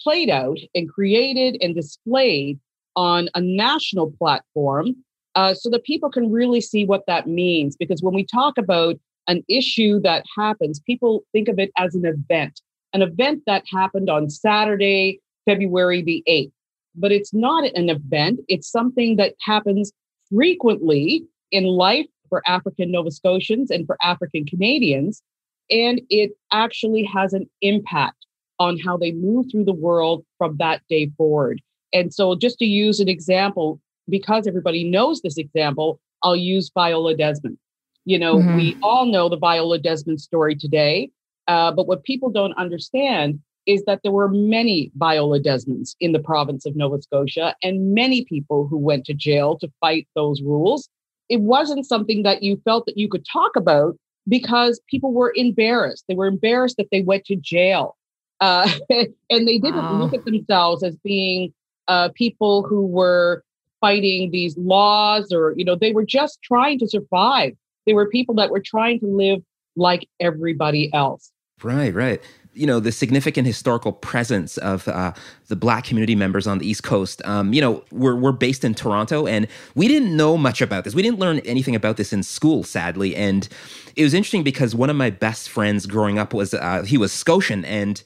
played 0.00 0.28
out 0.28 0.58
and 0.74 0.88
created 0.88 1.56
and 1.62 1.74
displayed 1.74 2.58
on 2.96 3.28
a 3.34 3.40
national 3.40 4.10
platform 4.18 4.96
uh, 5.34 5.54
so 5.54 5.70
that 5.70 5.84
people 5.84 6.10
can 6.10 6.32
really 6.32 6.60
see 6.60 6.84
what 6.84 7.04
that 7.06 7.26
means. 7.26 7.76
Because 7.76 8.02
when 8.02 8.14
we 8.14 8.24
talk 8.24 8.58
about 8.58 8.96
an 9.28 9.42
issue 9.48 10.00
that 10.00 10.24
happens, 10.36 10.80
people 10.80 11.24
think 11.32 11.48
of 11.48 11.58
it 11.58 11.70
as 11.76 11.94
an 11.94 12.04
event, 12.04 12.60
an 12.92 13.02
event 13.02 13.42
that 13.46 13.64
happened 13.70 14.08
on 14.08 14.30
Saturday, 14.30 15.20
February 15.44 16.02
the 16.02 16.22
8th. 16.28 16.52
But 16.94 17.12
it's 17.12 17.34
not 17.34 17.64
an 17.74 17.90
event, 17.90 18.40
it's 18.48 18.70
something 18.70 19.16
that 19.16 19.34
happens 19.42 19.92
frequently 20.34 21.24
in 21.50 21.64
life 21.64 22.06
for 22.28 22.42
African 22.46 22.90
Nova 22.90 23.10
Scotians 23.10 23.70
and 23.70 23.86
for 23.86 23.96
African 24.02 24.44
Canadians. 24.46 25.22
And 25.70 26.00
it 26.10 26.32
actually 26.52 27.04
has 27.04 27.32
an 27.32 27.48
impact 27.60 28.26
on 28.58 28.78
how 28.78 28.96
they 28.96 29.12
move 29.12 29.46
through 29.50 29.64
the 29.64 29.72
world 29.72 30.24
from 30.38 30.56
that 30.58 30.82
day 30.88 31.10
forward. 31.16 31.60
And 31.92 32.12
so, 32.12 32.34
just 32.34 32.58
to 32.58 32.64
use 32.64 33.00
an 33.00 33.08
example, 33.08 33.80
because 34.08 34.46
everybody 34.46 34.84
knows 34.84 35.20
this 35.20 35.38
example, 35.38 36.00
I'll 36.22 36.36
use 36.36 36.70
Viola 36.74 37.16
Desmond. 37.16 37.58
You 38.06 38.18
know, 38.18 38.36
mm-hmm. 38.36 38.56
we 38.56 38.76
all 38.82 39.04
know 39.04 39.28
the 39.28 39.36
Viola 39.36 39.78
Desmond 39.78 40.20
story 40.20 40.54
today, 40.54 41.10
uh, 41.48 41.72
but 41.72 41.86
what 41.86 42.04
people 42.04 42.30
don't 42.30 42.56
understand 42.56 43.40
is 43.66 43.82
that 43.84 44.00
there 44.02 44.12
were 44.12 44.28
many 44.28 44.92
Viola 44.94 45.40
Desmonds 45.40 45.96
in 46.00 46.12
the 46.12 46.20
province 46.20 46.64
of 46.66 46.76
Nova 46.76 47.02
Scotia 47.02 47.54
and 47.62 47.94
many 47.94 48.24
people 48.24 48.68
who 48.68 48.78
went 48.78 49.04
to 49.06 49.14
jail 49.14 49.58
to 49.58 49.70
fight 49.80 50.06
those 50.14 50.40
rules. 50.40 50.88
It 51.28 51.40
wasn't 51.40 51.84
something 51.84 52.22
that 52.22 52.44
you 52.44 52.60
felt 52.64 52.86
that 52.86 52.96
you 52.96 53.08
could 53.08 53.26
talk 53.30 53.56
about 53.56 53.96
because 54.28 54.80
people 54.88 55.12
were 55.12 55.32
embarrassed. 55.34 56.04
They 56.08 56.14
were 56.14 56.26
embarrassed 56.26 56.76
that 56.76 56.88
they 56.92 57.02
went 57.02 57.24
to 57.26 57.36
jail. 57.36 57.96
Uh, 58.40 58.70
and 58.90 59.48
they 59.48 59.58
didn't 59.58 59.76
wow. 59.76 59.98
look 59.98 60.14
at 60.14 60.24
themselves 60.24 60.84
as 60.84 60.96
being 61.02 61.52
uh, 61.88 62.10
people 62.14 62.62
who 62.62 62.86
were 62.86 63.42
fighting 63.80 64.30
these 64.30 64.56
laws 64.56 65.32
or, 65.32 65.54
you 65.56 65.64
know, 65.64 65.74
they 65.74 65.92
were 65.92 66.04
just 66.04 66.40
trying 66.42 66.78
to 66.78 66.88
survive. 66.88 67.52
They 67.86 67.94
were 67.94 68.08
people 68.08 68.34
that 68.36 68.50
were 68.50 68.62
trying 68.64 69.00
to 69.00 69.06
live 69.06 69.42
like 69.76 70.08
everybody 70.20 70.92
else. 70.92 71.30
Right, 71.62 71.94
right 71.94 72.22
you 72.56 72.66
know 72.66 72.80
the 72.80 72.90
significant 72.90 73.46
historical 73.46 73.92
presence 73.92 74.56
of 74.58 74.88
uh, 74.88 75.12
the 75.48 75.56
black 75.56 75.84
community 75.84 76.14
members 76.14 76.46
on 76.46 76.58
the 76.58 76.66
east 76.66 76.82
coast 76.82 77.20
um, 77.24 77.52
you 77.52 77.60
know 77.60 77.84
we're, 77.92 78.16
we're 78.16 78.32
based 78.32 78.64
in 78.64 78.74
toronto 78.74 79.26
and 79.26 79.46
we 79.74 79.86
didn't 79.86 80.16
know 80.16 80.36
much 80.36 80.60
about 80.60 80.84
this 80.84 80.94
we 80.94 81.02
didn't 81.02 81.18
learn 81.18 81.38
anything 81.40 81.74
about 81.74 81.96
this 81.96 82.12
in 82.12 82.22
school 82.22 82.64
sadly 82.64 83.14
and 83.14 83.48
it 83.94 84.02
was 84.02 84.14
interesting 84.14 84.42
because 84.42 84.74
one 84.74 84.90
of 84.90 84.96
my 84.96 85.10
best 85.10 85.48
friends 85.48 85.86
growing 85.86 86.18
up 86.18 86.32
was 86.32 86.54
uh, 86.54 86.82
he 86.82 86.96
was 86.96 87.12
scotian 87.12 87.64
and 87.66 88.02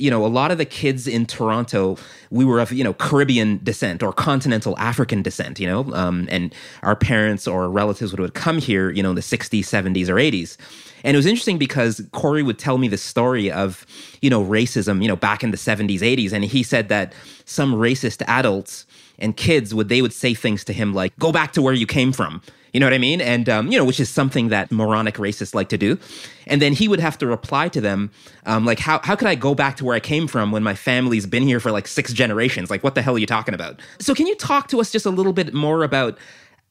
you 0.00 0.10
know, 0.10 0.24
a 0.24 0.28
lot 0.28 0.50
of 0.50 0.58
the 0.58 0.64
kids 0.64 1.06
in 1.06 1.26
Toronto, 1.26 1.96
we 2.30 2.44
were 2.44 2.58
of, 2.60 2.72
you 2.72 2.82
know, 2.82 2.94
Caribbean 2.94 3.60
descent 3.62 4.02
or 4.02 4.12
continental 4.12 4.76
African 4.78 5.22
descent, 5.22 5.60
you 5.60 5.66
know, 5.66 5.92
um, 5.92 6.26
and 6.30 6.54
our 6.82 6.96
parents 6.96 7.46
or 7.46 7.68
relatives 7.68 8.12
would, 8.12 8.20
would 8.20 8.34
come 8.34 8.58
here, 8.58 8.90
you 8.90 9.02
know, 9.02 9.10
in 9.10 9.16
the 9.16 9.22
60s, 9.22 9.60
70s, 9.60 10.08
or 10.08 10.14
80s. 10.14 10.56
And 11.04 11.14
it 11.14 11.18
was 11.18 11.26
interesting 11.26 11.58
because 11.58 12.02
Corey 12.12 12.42
would 12.42 12.58
tell 12.58 12.78
me 12.78 12.88
the 12.88 12.98
story 12.98 13.50
of, 13.50 13.86
you 14.22 14.30
know, 14.30 14.44
racism, 14.44 15.02
you 15.02 15.08
know, 15.08 15.16
back 15.16 15.42
in 15.42 15.50
the 15.50 15.56
70s, 15.56 16.00
80s. 16.00 16.32
And 16.32 16.44
he 16.44 16.62
said 16.62 16.88
that 16.88 17.12
some 17.44 17.74
racist 17.74 18.22
adults 18.26 18.86
and 19.20 19.36
kids 19.36 19.74
would, 19.74 19.88
they 19.88 20.02
would 20.02 20.12
say 20.12 20.34
things 20.34 20.64
to 20.64 20.72
him 20.72 20.94
like, 20.94 21.16
go 21.18 21.32
back 21.32 21.52
to 21.52 21.62
where 21.62 21.74
you 21.74 21.86
came 21.86 22.12
from. 22.12 22.42
You 22.72 22.78
know 22.78 22.86
what 22.86 22.92
I 22.92 22.98
mean? 22.98 23.20
And, 23.20 23.48
um, 23.48 23.70
you 23.70 23.76
know, 23.76 23.84
which 23.84 23.98
is 23.98 24.08
something 24.08 24.48
that 24.48 24.70
moronic 24.70 25.16
racists 25.16 25.54
like 25.54 25.68
to 25.70 25.78
do. 25.78 25.98
And 26.46 26.62
then 26.62 26.72
he 26.72 26.86
would 26.86 27.00
have 27.00 27.18
to 27.18 27.26
reply 27.26 27.68
to 27.68 27.80
them, 27.80 28.10
um, 28.46 28.64
like, 28.64 28.78
how, 28.78 29.00
how 29.02 29.16
could 29.16 29.26
I 29.26 29.34
go 29.34 29.54
back 29.54 29.76
to 29.78 29.84
where 29.84 29.96
I 29.96 30.00
came 30.00 30.28
from 30.28 30.52
when 30.52 30.62
my 30.62 30.74
family's 30.74 31.26
been 31.26 31.42
here 31.42 31.58
for 31.58 31.72
like 31.72 31.88
six 31.88 32.12
generations? 32.12 32.70
Like, 32.70 32.84
what 32.84 32.94
the 32.94 33.02
hell 33.02 33.16
are 33.16 33.18
you 33.18 33.26
talking 33.26 33.54
about? 33.54 33.80
So, 33.98 34.14
can 34.14 34.26
you 34.26 34.36
talk 34.36 34.68
to 34.68 34.80
us 34.80 34.92
just 34.92 35.04
a 35.04 35.10
little 35.10 35.32
bit 35.32 35.52
more 35.52 35.82
about 35.82 36.16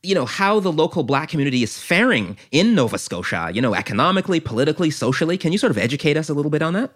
you 0.01 0.15
know 0.15 0.25
how 0.25 0.61
the 0.61 0.71
local 0.71 1.03
black 1.03 1.29
community 1.29 1.61
is 1.61 1.77
faring 1.77 2.37
in 2.51 2.73
Nova 2.73 2.97
Scotia, 2.97 3.51
you 3.53 3.61
know, 3.61 3.75
economically, 3.75 4.39
politically, 4.39 4.91
socially. 4.91 5.37
Can 5.37 5.51
you 5.51 5.57
sort 5.57 5.71
of 5.71 5.77
educate 5.77 6.15
us 6.15 6.29
a 6.29 6.33
little 6.33 6.51
bit 6.51 6.61
on 6.61 6.73
that? 6.73 6.91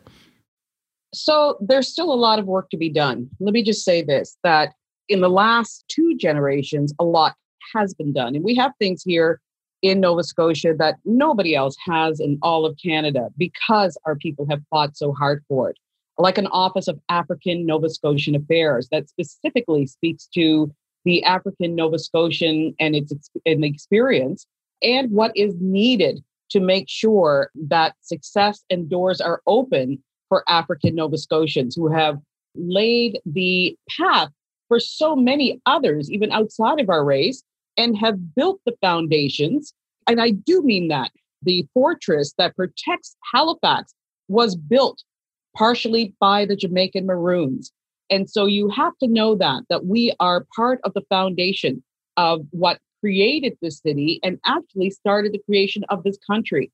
So 1.13 1.57
there's 1.59 1.87
still 1.87 2.11
a 2.11 2.15
lot 2.15 2.39
of 2.39 2.45
work 2.45 2.69
to 2.69 2.77
be 2.77 2.89
done. 2.89 3.29
Let 3.39 3.53
me 3.53 3.63
just 3.63 3.83
say 3.83 4.01
this 4.03 4.37
that 4.43 4.73
in 5.09 5.21
the 5.21 5.29
last 5.29 5.85
two 5.87 6.15
generations, 6.17 6.93
a 6.99 7.03
lot 7.03 7.35
has 7.73 7.93
been 7.93 8.13
done. 8.13 8.35
And 8.35 8.43
we 8.43 8.55
have 8.55 8.71
things 8.79 9.03
here 9.03 9.39
in 9.81 9.99
Nova 9.99 10.23
Scotia 10.23 10.73
that 10.77 10.95
nobody 11.03 11.55
else 11.55 11.75
has 11.85 12.19
in 12.19 12.39
all 12.41 12.65
of 12.65 12.77
Canada 12.83 13.29
because 13.37 13.97
our 14.05 14.15
people 14.15 14.47
have 14.49 14.61
fought 14.69 14.95
so 14.95 15.11
hard 15.11 15.43
for 15.47 15.69
it. 15.69 15.77
Like 16.17 16.37
an 16.37 16.47
Office 16.47 16.87
of 16.87 16.99
African 17.09 17.65
Nova 17.65 17.89
Scotian 17.89 18.35
Affairs 18.35 18.87
that 18.91 19.09
specifically 19.09 19.85
speaks 19.85 20.27
to 20.35 20.71
the 21.05 21.23
African 21.23 21.75
Nova 21.75 21.99
Scotian 21.99 22.73
and 22.79 22.95
its 22.95 23.11
and 23.45 23.63
the 23.63 23.67
experience, 23.67 24.45
and 24.81 25.11
what 25.11 25.35
is 25.35 25.55
needed 25.59 26.23
to 26.51 26.59
make 26.59 26.87
sure 26.87 27.49
that 27.67 27.95
success 28.01 28.63
and 28.69 28.89
doors 28.89 29.19
are 29.19 29.41
open 29.47 30.01
for 30.29 30.43
African 30.47 30.95
Nova 30.95 31.17
Scotians 31.17 31.75
who 31.75 31.91
have 31.91 32.19
laid 32.55 33.19
the 33.25 33.75
path 33.97 34.29
for 34.73 34.79
so 34.79 35.15
many 35.15 35.61
others, 35.67 36.09
even 36.09 36.31
outside 36.31 36.79
of 36.79 36.89
our 36.89 37.05
race, 37.05 37.43
and 37.77 37.95
have 37.95 38.33
built 38.33 38.59
the 38.65 38.73
foundations. 38.81 39.71
And 40.07 40.19
I 40.19 40.31
do 40.31 40.63
mean 40.63 40.87
that 40.87 41.11
the 41.43 41.67
fortress 41.75 42.33
that 42.39 42.55
protects 42.55 43.15
Halifax 43.31 43.93
was 44.29 44.55
built 44.55 45.03
partially 45.55 46.15
by 46.19 46.47
the 46.47 46.55
Jamaican 46.55 47.05
Maroons. 47.05 47.71
And 48.09 48.27
so 48.27 48.47
you 48.47 48.67
have 48.69 48.97
to 48.97 49.07
know 49.07 49.35
that, 49.35 49.61
that 49.69 49.85
we 49.85 50.11
are 50.19 50.47
part 50.55 50.79
of 50.85 50.95
the 50.95 51.03
foundation 51.07 51.83
of 52.17 52.41
what 52.49 52.79
created 52.99 53.55
this 53.61 53.79
city 53.79 54.19
and 54.23 54.39
actually 54.43 54.89
started 54.89 55.33
the 55.33 55.43
creation 55.45 55.83
of 55.89 56.01
this 56.01 56.17
country. 56.25 56.71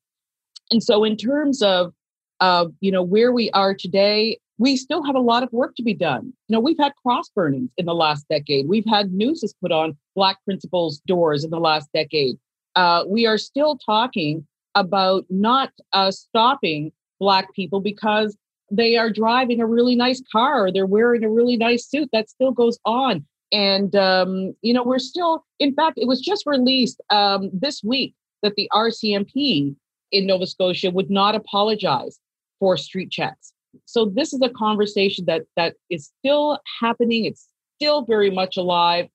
And 0.70 0.82
so 0.82 1.04
in 1.04 1.18
terms 1.18 1.60
of, 1.60 1.92
of 2.40 2.72
you 2.80 2.92
know, 2.92 3.02
where 3.02 3.30
we 3.30 3.50
are 3.50 3.74
today, 3.74 4.38
we 4.60 4.76
still 4.76 5.02
have 5.02 5.14
a 5.14 5.20
lot 5.20 5.42
of 5.42 5.50
work 5.52 5.74
to 5.74 5.82
be 5.82 5.94
done. 5.94 6.34
You 6.48 6.54
know, 6.54 6.60
we've 6.60 6.78
had 6.78 6.92
cross 7.02 7.30
burnings 7.34 7.70
in 7.78 7.86
the 7.86 7.94
last 7.94 8.26
decade. 8.28 8.68
We've 8.68 8.84
had 8.86 9.10
nooses 9.10 9.54
put 9.58 9.72
on 9.72 9.96
Black 10.14 10.36
principals' 10.44 11.00
doors 11.06 11.44
in 11.44 11.50
the 11.50 11.58
last 11.58 11.88
decade. 11.94 12.36
Uh, 12.76 13.04
we 13.08 13.26
are 13.26 13.38
still 13.38 13.78
talking 13.78 14.46
about 14.74 15.24
not 15.30 15.72
uh, 15.94 16.10
stopping 16.10 16.92
Black 17.20 17.54
people 17.54 17.80
because 17.80 18.36
they 18.70 18.98
are 18.98 19.10
driving 19.10 19.62
a 19.62 19.66
really 19.66 19.96
nice 19.96 20.22
car 20.30 20.66
or 20.66 20.70
they're 20.70 20.84
wearing 20.84 21.24
a 21.24 21.30
really 21.30 21.56
nice 21.56 21.88
suit 21.88 22.10
that 22.12 22.28
still 22.28 22.52
goes 22.52 22.78
on 22.84 23.24
and 23.52 23.96
um, 23.96 24.54
you 24.62 24.72
know 24.72 24.84
we're 24.84 25.00
still 25.00 25.44
in 25.58 25.74
fact 25.74 25.98
it 25.98 26.06
was 26.06 26.20
just 26.20 26.44
released 26.46 27.00
um, 27.10 27.50
this 27.52 27.82
week 27.82 28.14
that 28.44 28.54
the 28.54 28.68
rcmp 28.72 29.74
in 30.12 30.26
nova 30.26 30.46
scotia 30.46 30.88
would 30.92 31.10
not 31.10 31.34
apologize 31.34 32.20
for 32.60 32.76
street 32.76 33.10
checks 33.10 33.52
so 33.84 34.10
this 34.14 34.32
is 34.32 34.40
a 34.42 34.48
conversation 34.48 35.24
that 35.26 35.42
that 35.56 35.74
is 35.90 36.10
still 36.18 36.58
happening 36.80 37.24
it's 37.24 37.48
still 37.76 38.04
very 38.04 38.30
much 38.30 38.56
alive 38.56 39.06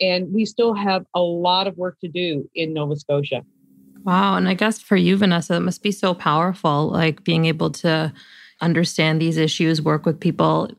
and 0.00 0.32
we 0.32 0.44
still 0.44 0.74
have 0.74 1.04
a 1.14 1.20
lot 1.20 1.66
of 1.66 1.76
work 1.76 1.96
to 2.00 2.08
do 2.08 2.48
in 2.54 2.72
nova 2.72 2.96
scotia. 2.96 3.42
Wow 4.04 4.36
and 4.36 4.48
i 4.48 4.54
guess 4.54 4.80
for 4.80 4.96
you 4.96 5.16
vanessa 5.16 5.54
it 5.54 5.60
must 5.60 5.82
be 5.82 5.92
so 5.92 6.14
powerful 6.14 6.88
like 6.88 7.24
being 7.24 7.44
able 7.46 7.70
to 7.70 8.12
understand 8.60 9.20
these 9.20 9.36
issues, 9.36 9.82
work 9.82 10.06
with 10.06 10.20
people 10.20 10.70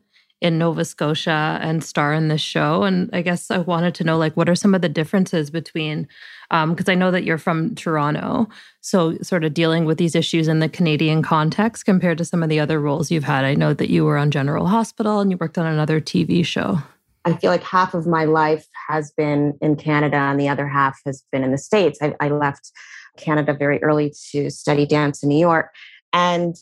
in 0.46 0.60
Nova 0.60 0.86
Scotia 0.86 1.58
and 1.60 1.84
star 1.84 2.14
in 2.14 2.28
this 2.28 2.40
show. 2.40 2.84
And 2.84 3.10
I 3.14 3.24
guess 3.24 3.50
I 3.50 3.58
wanted 3.58 3.96
to 3.96 4.04
know, 4.04 4.16
like, 4.16 4.38
what 4.38 4.48
are 4.48 4.54
some 4.54 4.76
of 4.76 4.82
the 4.82 4.90
differences 4.90 5.50
between, 5.50 6.08
because 6.52 6.88
um, 6.88 6.92
I 6.92 6.94
know 6.94 7.10
that 7.10 7.24
you're 7.24 7.40
from 7.40 7.74
Toronto, 7.74 8.48
so 8.82 9.18
sort 9.24 9.44
of 9.44 9.56
dealing 9.56 9.86
with 9.86 9.98
these 9.98 10.14
issues 10.14 10.48
in 10.48 10.60
the 10.60 10.70
Canadian 10.70 11.24
context 11.24 11.86
compared 11.86 12.20
to 12.20 12.26
some 12.26 12.44
of 12.44 12.50
the 12.50 12.60
other 12.60 12.80
roles 12.80 13.10
you've 13.10 13.24
had. 13.24 13.44
I 13.44 13.56
know 13.56 13.74
that 13.74 13.90
you 13.90 14.06
were 14.06 14.18
on 14.18 14.30
General 14.30 14.68
Hospital 14.68 15.20
and 15.20 15.32
you 15.32 15.38
worked 15.38 15.58
on 15.58 15.66
another 15.66 16.00
TV 16.00 16.46
show. 16.46 16.78
I 17.26 17.34
feel 17.34 17.50
like 17.50 17.64
half 17.64 17.96
of 17.96 18.06
my 18.06 18.26
life 18.26 18.68
has 18.88 19.12
been 19.18 19.58
in 19.62 19.78
Canada 19.78 20.18
and 20.18 20.40
the 20.40 20.48
other 20.48 20.68
half 20.68 21.00
has 21.08 21.24
been 21.32 21.44
in 21.44 21.52
the 21.52 21.58
States. 21.58 21.98
I, 22.04 22.14
I 22.20 22.30
left 22.30 22.72
Canada 23.18 23.56
very 23.56 23.82
early 23.82 24.14
to 24.30 24.52
study 24.52 24.86
dance 24.86 25.24
in 25.24 25.30
New 25.30 25.40
York. 25.40 25.74
And 26.14 26.56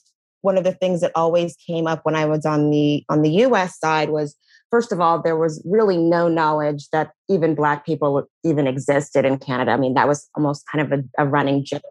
one 0.43 0.57
of 0.57 0.63
the 0.63 0.73
things 0.73 1.01
that 1.01 1.11
always 1.15 1.55
came 1.55 1.87
up 1.87 2.01
when 2.03 2.15
I 2.15 2.25
was 2.25 2.45
on 2.45 2.69
the 2.69 3.03
on 3.09 3.21
the 3.21 3.31
US 3.45 3.79
side 3.79 4.09
was 4.09 4.35
first 4.69 4.91
of 4.91 5.01
all 5.01 5.21
there 5.21 5.37
was 5.37 5.61
really 5.65 5.97
no 5.97 6.27
knowledge 6.27 6.89
that 6.91 7.11
even 7.29 7.55
black 7.55 7.85
people 7.85 8.27
even 8.43 8.67
existed 8.67 9.25
in 9.25 9.39
Canada. 9.39 9.71
I 9.71 9.77
mean 9.77 9.95
that 9.95 10.07
was 10.07 10.29
almost 10.35 10.65
kind 10.71 10.93
of 10.93 10.99
a, 10.99 11.23
a 11.23 11.27
running 11.27 11.65
joke. 11.65 11.81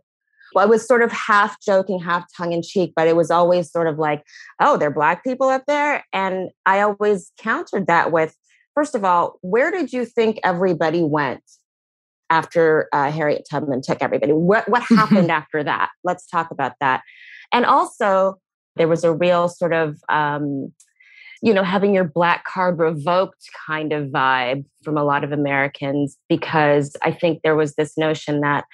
Well, 0.54 0.64
I 0.64 0.68
was 0.68 0.86
sort 0.86 1.02
of 1.02 1.10
half 1.10 1.60
joking, 1.60 1.98
half 1.98 2.26
tongue 2.36 2.52
in 2.52 2.62
cheek, 2.62 2.92
but 2.94 3.08
it 3.08 3.16
was 3.16 3.30
always 3.30 3.70
sort 3.70 3.86
of 3.86 3.98
like, 3.98 4.22
oh, 4.60 4.76
there 4.76 4.88
are 4.88 4.92
black 4.92 5.24
people 5.24 5.48
up 5.48 5.64
there. 5.66 6.04
And 6.12 6.50
I 6.66 6.80
always 6.80 7.32
countered 7.38 7.86
that 7.86 8.12
with, 8.12 8.36
first 8.74 8.94
of 8.94 9.04
all, 9.04 9.38
where 9.40 9.70
did 9.70 9.94
you 9.94 10.04
think 10.04 10.38
everybody 10.44 11.02
went 11.02 11.42
after 12.28 12.88
uh, 12.92 13.10
Harriet 13.10 13.46
Tubman 13.50 13.80
took 13.82 14.02
everybody? 14.02 14.32
What, 14.32 14.68
what 14.68 14.82
happened 14.88 15.30
after 15.30 15.64
that? 15.64 15.90
Let's 16.04 16.26
talk 16.26 16.50
about 16.50 16.74
that. 16.80 17.02
And 17.52 17.66
also, 17.66 18.38
there 18.76 18.88
was 18.88 19.04
a 19.04 19.12
real 19.12 19.48
sort 19.48 19.72
of, 19.72 19.98
um, 20.08 20.72
you 21.42 21.52
know, 21.52 21.62
having 21.62 21.94
your 21.94 22.04
black 22.04 22.44
card 22.44 22.78
revoked 22.78 23.48
kind 23.66 23.92
of 23.92 24.08
vibe 24.08 24.64
from 24.82 24.96
a 24.96 25.04
lot 25.04 25.24
of 25.24 25.32
Americans 25.32 26.16
because 26.28 26.96
I 27.02 27.10
think 27.10 27.42
there 27.42 27.56
was 27.56 27.74
this 27.74 27.98
notion 27.98 28.40
that 28.40 28.64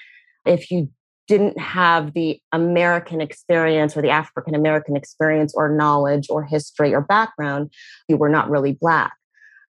if 0.45 0.71
you 0.71 0.91
didn't 1.27 1.59
have 1.59 2.15
the 2.15 2.41
American 2.53 3.21
experience 3.21 3.97
or 3.97 4.03
the 4.03 4.11
African 4.11 4.55
American 4.55 4.97
experience 4.97 5.53
or 5.55 5.75
knowledge 5.75 6.27
or 6.31 6.45
history 6.45 6.95
or 6.95 7.03
background, 7.03 7.73
you 8.09 8.17
were 8.17 8.31
not 8.31 8.51
really 8.51 8.73
Black. 8.73 9.13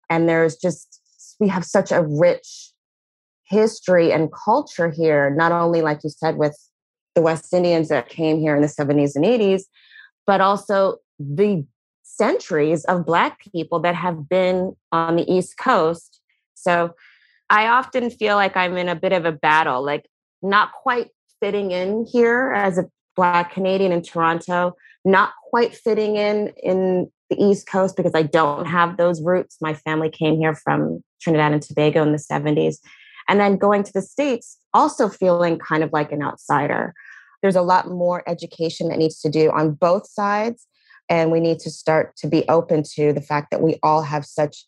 And 0.09 0.29
there's 0.29 0.55
just, 0.55 1.01
we 1.39 1.47
have 1.47 1.65
such 1.65 1.91
a 1.91 2.03
rich 2.03 2.71
history 3.45 4.11
and 4.11 4.29
culture 4.31 4.89
here, 4.89 5.33
not 5.35 5.51
only, 5.51 5.81
like 5.81 5.99
you 6.03 6.09
said, 6.09 6.37
with 6.37 6.57
the 7.17 7.21
West 7.23 7.51
Indians 7.51 7.89
that 7.89 8.09
came 8.09 8.39
here 8.39 8.55
in 8.55 8.61
the 8.61 8.67
70s 8.67 9.15
and 9.15 9.25
80s, 9.25 9.63
but 10.27 10.39
also 10.39 10.97
the 11.17 11.65
centuries 12.03 12.85
of 12.85 13.07
Black 13.07 13.39
people 13.51 13.79
that 13.79 13.95
have 13.95 14.29
been 14.29 14.75
on 14.91 15.15
the 15.15 15.23
East 15.23 15.57
Coast. 15.57 16.21
So 16.53 16.93
I 17.49 17.69
often 17.69 18.11
feel 18.11 18.35
like 18.35 18.55
I'm 18.55 18.77
in 18.77 18.87
a 18.87 18.93
bit 18.95 19.13
of 19.13 19.25
a 19.25 19.31
battle, 19.31 19.83
like 19.83 20.05
not 20.43 20.73
quite 20.73 21.07
fitting 21.39 21.71
in 21.71 22.05
here 22.05 22.53
as 22.55 22.77
a 22.77 22.85
Black 23.15 23.51
Canadian 23.51 23.91
in 23.91 24.03
Toronto, 24.03 24.75
not 25.03 25.31
quite 25.49 25.75
fitting 25.75 26.17
in 26.17 26.53
in 26.61 27.11
the 27.31 27.43
East 27.43 27.67
Coast 27.67 27.97
because 27.97 28.13
I 28.13 28.21
don't 28.21 28.67
have 28.67 28.97
those 28.97 29.23
roots. 29.23 29.57
My 29.59 29.73
family 29.73 30.11
came 30.11 30.37
here 30.37 30.53
from 30.53 31.03
Trinidad 31.19 31.51
and 31.51 31.63
Tobago 31.63 32.03
in 32.03 32.11
the 32.11 32.19
70s. 32.19 32.77
And 33.27 33.39
then 33.39 33.57
going 33.57 33.83
to 33.83 33.91
the 33.91 34.01
States, 34.01 34.57
also 34.73 35.09
feeling 35.09 35.57
kind 35.57 35.83
of 35.83 35.91
like 35.91 36.11
an 36.11 36.21
outsider. 36.21 36.93
There's 37.41 37.55
a 37.55 37.61
lot 37.61 37.89
more 37.89 38.23
education 38.27 38.89
that 38.89 38.97
needs 38.97 39.19
to 39.21 39.29
do 39.29 39.51
on 39.51 39.73
both 39.73 40.07
sides. 40.07 40.67
And 41.09 41.31
we 41.31 41.39
need 41.39 41.59
to 41.59 41.69
start 41.69 42.15
to 42.17 42.27
be 42.27 42.47
open 42.49 42.83
to 42.95 43.13
the 43.13 43.21
fact 43.21 43.51
that 43.51 43.61
we 43.61 43.77
all 43.81 44.01
have 44.01 44.25
such 44.25 44.65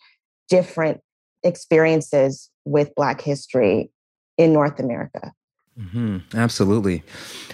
different 0.48 1.02
experiences 1.44 2.50
with 2.66 2.94
Black 2.96 3.22
history 3.22 3.92
in 4.38 4.54
North 4.54 4.80
America. 4.80 5.34
Mm-hmm. 5.80 6.38
Absolutely, 6.38 7.04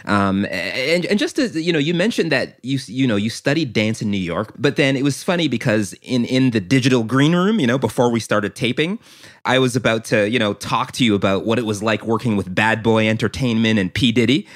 um, 0.06 0.48
and 0.50 1.06
and 1.06 1.20
just 1.20 1.38
as 1.38 1.56
you 1.56 1.72
know, 1.72 1.78
you 1.78 1.94
mentioned 1.94 2.32
that 2.32 2.58
you 2.64 2.80
you 2.88 3.06
know 3.06 3.18
you 3.18 3.30
studied 3.30 3.72
dance 3.72 4.02
in 4.02 4.10
New 4.10 4.18
York, 4.18 4.52
but 4.58 4.78
then 4.78 4.96
it 4.96 5.04
was 5.04 5.22
funny 5.22 5.48
because 5.48 5.94
in 6.02 6.26
in 6.26 6.50
the 6.50 6.60
digital 6.60 7.04
green 7.04 7.36
room, 7.36 7.60
you 7.60 7.68
know, 7.68 7.78
before 7.78 8.10
we 8.10 8.20
started 8.20 8.56
taping, 8.56 8.98
I 9.44 9.60
was 9.60 9.76
about 9.76 10.06
to 10.06 10.28
you 10.28 10.40
know 10.40 10.56
talk 10.56 10.92
to 10.94 11.06
you 11.06 11.14
about 11.14 11.46
what 11.46 11.60
it 11.60 11.68
was 11.68 11.84
like 11.84 12.04
working 12.04 12.36
with 12.36 12.54
Bad 12.54 12.82
Boy 12.82 13.08
Entertainment 13.08 13.78
and 13.78 13.94
P 13.94 14.12
Diddy. 14.12 14.48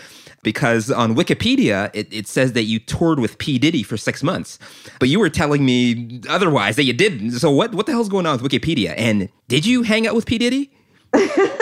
Because 0.41 0.89
on 0.89 1.15
Wikipedia, 1.15 1.89
it, 1.93 2.08
it 2.13 2.27
says 2.27 2.53
that 2.53 2.63
you 2.63 2.79
toured 2.79 3.19
with 3.19 3.38
P. 3.39 3.60
Diddy 3.60 3.84
for 3.84 3.98
six 3.98 4.24
months, 4.24 4.58
but 5.00 5.10
you 5.10 5.19
were 5.19 5.29
telling 5.29 5.65
me 5.65 6.22
otherwise 6.29 6.77
that 6.77 6.86
you 6.86 6.93
didn't. 6.93 7.31
So 7.31 7.51
what 7.51 7.74
what 7.75 7.86
the 7.86 7.91
hell's 7.91 8.10
going 8.10 8.25
on 8.25 8.41
with 8.41 8.51
Wikipedia? 8.51 8.93
And 8.98 9.29
did 9.48 9.65
you 9.65 9.84
hang 9.84 10.08
out 10.08 10.15
with 10.15 10.25
P. 10.25 10.38
Diddy? 10.38 10.72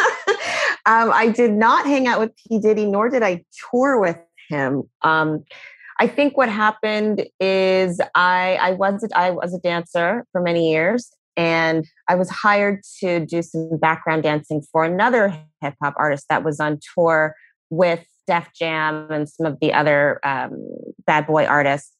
Um, 0.87 1.11
I 1.13 1.27
did 1.27 1.51
not 1.51 1.85
hang 1.85 2.07
out 2.07 2.21
with 2.21 2.31
P. 2.37 2.59
Diddy, 2.59 2.85
nor 2.85 3.09
did 3.09 3.21
I 3.21 3.43
tour 3.69 3.99
with 3.99 4.17
him. 4.47 4.83
Um, 5.01 5.43
I 5.99 6.07
think 6.07 6.37
what 6.37 6.47
happened 6.47 7.27
is 7.41 7.99
I, 8.15 8.57
I 8.61 8.71
was 8.71 9.05
I 9.13 9.31
was 9.31 9.53
a 9.53 9.59
dancer 9.59 10.25
for 10.31 10.39
many 10.39 10.71
years, 10.71 11.11
and 11.35 11.85
I 12.07 12.15
was 12.15 12.29
hired 12.29 12.83
to 13.01 13.25
do 13.25 13.41
some 13.41 13.77
background 13.77 14.23
dancing 14.23 14.61
for 14.71 14.85
another 14.85 15.37
hip 15.59 15.73
hop 15.83 15.95
artist 15.97 16.27
that 16.29 16.45
was 16.45 16.61
on 16.61 16.79
tour 16.95 17.35
with 17.69 18.05
Def 18.27 18.49
Jam 18.53 19.11
and 19.11 19.27
some 19.27 19.45
of 19.45 19.59
the 19.59 19.73
other 19.73 20.19
um, 20.23 20.67
bad 21.05 21.25
boy 21.25 21.45
artists. 21.45 21.93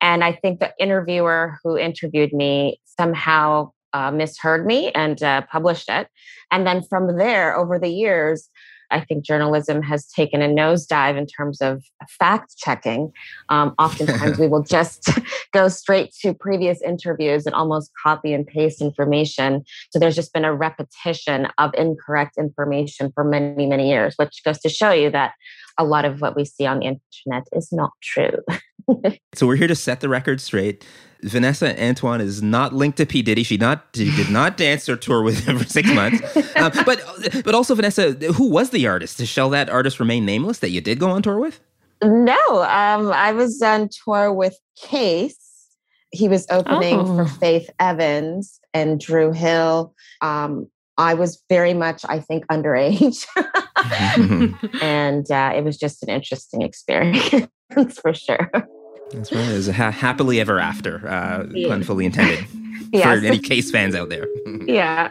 And 0.00 0.24
I 0.24 0.32
think 0.32 0.60
the 0.60 0.72
interviewer 0.78 1.58
who 1.62 1.78
interviewed 1.78 2.32
me 2.32 2.80
somehow 2.84 3.70
uh, 3.92 4.10
misheard 4.10 4.66
me 4.66 4.90
and 4.92 5.22
uh, 5.22 5.42
published 5.50 5.88
it. 5.88 6.08
And 6.50 6.66
then 6.66 6.82
from 6.82 7.16
there, 7.16 7.56
over 7.56 7.78
the 7.78 7.88
years, 7.88 8.50
I 8.90 9.00
think 9.00 9.24
journalism 9.24 9.82
has 9.82 10.06
taken 10.06 10.42
a 10.42 10.48
nosedive 10.48 11.16
in 11.16 11.26
terms 11.26 11.60
of 11.60 11.82
fact 12.08 12.56
checking. 12.56 13.12
Um, 13.48 13.74
oftentimes, 13.78 14.38
we 14.40 14.48
will 14.48 14.62
just 14.62 15.10
go 15.52 15.68
straight 15.68 16.12
to 16.22 16.34
previous 16.34 16.80
interviews 16.82 17.46
and 17.46 17.54
almost 17.54 17.90
copy 18.02 18.32
and 18.32 18.46
paste 18.46 18.80
information. 18.80 19.64
So 19.90 19.98
there's 19.98 20.16
just 20.16 20.32
been 20.32 20.44
a 20.44 20.54
repetition 20.54 21.48
of 21.58 21.72
incorrect 21.74 22.36
information 22.38 23.10
for 23.14 23.24
many, 23.24 23.66
many 23.66 23.90
years, 23.90 24.14
which 24.16 24.42
goes 24.44 24.60
to 24.60 24.68
show 24.68 24.90
you 24.90 25.10
that 25.10 25.32
a 25.78 25.84
lot 25.84 26.04
of 26.04 26.20
what 26.20 26.36
we 26.36 26.44
see 26.44 26.66
on 26.66 26.80
the 26.80 26.86
internet 26.86 27.46
is 27.52 27.72
not 27.72 27.92
true. 28.02 28.38
so 29.34 29.46
we're 29.46 29.56
here 29.56 29.68
to 29.68 29.74
set 29.74 30.00
the 30.00 30.08
record 30.08 30.40
straight. 30.40 30.84
Vanessa 31.22 31.82
Antoine 31.82 32.20
is 32.20 32.42
not 32.42 32.74
linked 32.74 32.98
to 32.98 33.06
P 33.06 33.22
Diddy. 33.22 33.42
She 33.42 33.56
not 33.56 33.86
she 33.94 34.14
did 34.14 34.30
not 34.30 34.56
dance 34.58 34.88
or 34.88 34.96
tour 34.96 35.22
with 35.22 35.46
him 35.46 35.58
for 35.58 35.64
six 35.64 35.90
months. 35.92 36.36
Um, 36.56 36.70
but 36.84 37.02
but 37.44 37.54
also 37.54 37.74
Vanessa, 37.74 38.12
who 38.12 38.50
was 38.50 38.70
the 38.70 38.86
artist? 38.86 39.24
Shall 39.26 39.50
that 39.50 39.70
artist 39.70 39.98
remain 39.98 40.26
nameless 40.26 40.58
that 40.58 40.70
you 40.70 40.80
did 40.80 40.98
go 40.98 41.10
on 41.10 41.22
tour 41.22 41.38
with? 41.38 41.60
No, 42.02 42.62
um, 42.62 43.10
I 43.12 43.32
was 43.32 43.62
on 43.62 43.88
tour 44.04 44.32
with 44.32 44.58
Case. 44.76 45.38
He 46.10 46.28
was 46.28 46.46
opening 46.50 47.00
oh. 47.00 47.16
for 47.16 47.26
Faith 47.26 47.70
Evans 47.80 48.60
and 48.74 49.00
Dru 49.00 49.32
Hill. 49.32 49.94
Um, 50.20 50.68
I 50.96 51.14
was 51.14 51.42
very 51.48 51.74
much, 51.74 52.04
I 52.08 52.20
think, 52.20 52.46
underage. 52.46 53.26
and 54.82 55.30
uh, 55.30 55.52
it 55.56 55.64
was 55.64 55.76
just 55.76 56.02
an 56.02 56.10
interesting 56.10 56.62
experience 56.62 57.48
for 58.00 58.14
sure. 58.14 58.50
That's 59.12 59.32
right. 59.32 59.48
It 59.48 59.52
was 59.54 59.68
ha- 59.68 59.90
happily 59.90 60.40
ever 60.40 60.58
after, 60.58 61.06
uh, 61.06 61.46
yeah. 61.52 61.68
pun 61.68 61.82
fully 61.82 62.06
intended. 62.06 62.44
yes. 62.92 63.20
For 63.20 63.26
any 63.26 63.38
case 63.38 63.70
fans 63.70 63.94
out 63.94 64.08
there. 64.08 64.26
yeah. 64.66 65.08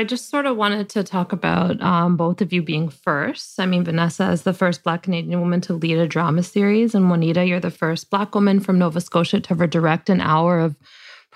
I 0.00 0.04
just 0.04 0.30
sort 0.30 0.46
of 0.46 0.56
wanted 0.56 0.88
to 0.88 1.04
talk 1.04 1.30
about 1.30 1.78
um, 1.82 2.16
both 2.16 2.40
of 2.40 2.54
you 2.54 2.62
being 2.62 2.88
first. 2.88 3.60
I 3.60 3.66
mean, 3.66 3.84
Vanessa 3.84 4.30
is 4.30 4.44
the 4.44 4.54
first 4.54 4.82
Black 4.82 5.02
Canadian 5.02 5.38
woman 5.40 5.60
to 5.60 5.74
lead 5.74 5.98
a 5.98 6.08
drama 6.08 6.42
series, 6.42 6.94
and 6.94 7.10
Juanita, 7.10 7.44
you're 7.44 7.60
the 7.60 7.70
first 7.70 8.08
Black 8.08 8.34
woman 8.34 8.60
from 8.60 8.78
Nova 8.78 9.02
Scotia 9.02 9.40
to 9.40 9.52
ever 9.52 9.66
direct 9.66 10.08
an 10.08 10.22
hour 10.22 10.58
of 10.58 10.74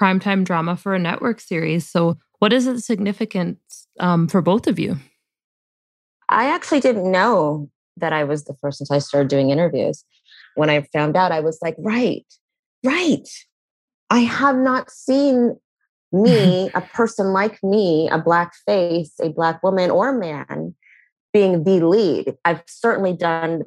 primetime 0.01 0.45
drama 0.45 0.79
for 0.79 0.95
a 0.95 0.99
network 0.99 1.41
series. 1.41 1.87
So, 1.87 2.17
what 2.39 2.55
is 2.55 2.65
the 2.65 2.81
significance 2.81 3.87
um, 4.01 4.29
for 4.29 4.41
both 4.41 4.67
of 4.67 4.79
you? 4.79 4.97
I 6.31 6.47
actually 6.47 6.81
didn't 6.81 7.13
know 7.13 7.69
that 7.99 8.15
I 8.15 8.25
was 8.25 8.45
the 8.45 8.55
first 8.63 8.81
until 8.81 8.97
I 8.97 9.01
started 9.01 9.29
doing 9.29 9.51
interviews. 9.51 10.07
When 10.55 10.71
I 10.71 10.89
found 10.91 11.19
out, 11.19 11.33
I 11.33 11.41
was 11.41 11.59
like, 11.61 11.77
right, 11.77 12.25
right. 12.83 13.29
I 14.09 14.21
have 14.21 14.57
not 14.57 14.91
seen 14.91 15.59
me, 16.15 16.71
a 16.75 16.81
person 16.81 17.33
like 17.33 17.63
me, 17.63 18.09
a 18.11 18.19
Black 18.19 18.55
face, 18.67 19.13
a 19.21 19.29
Black 19.29 19.63
woman 19.63 19.91
or 19.91 20.13
man, 20.13 20.75
being 21.33 21.65
the 21.65 21.81
lead. 21.81 22.37
I've 22.45 22.63
certainly 22.67 23.13
done 23.13 23.65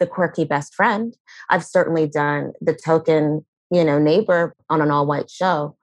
the 0.00 0.06
quirky 0.06 0.44
best 0.44 0.74
friend. 0.74 1.16
I've 1.48 1.64
certainly 1.64 2.06
done 2.06 2.52
the 2.60 2.74
token, 2.74 3.44
you 3.70 3.84
know, 3.84 3.98
neighbor 3.98 4.54
on 4.68 4.82
an 4.82 4.90
all 4.90 5.06
white 5.06 5.30
show. 5.30 5.76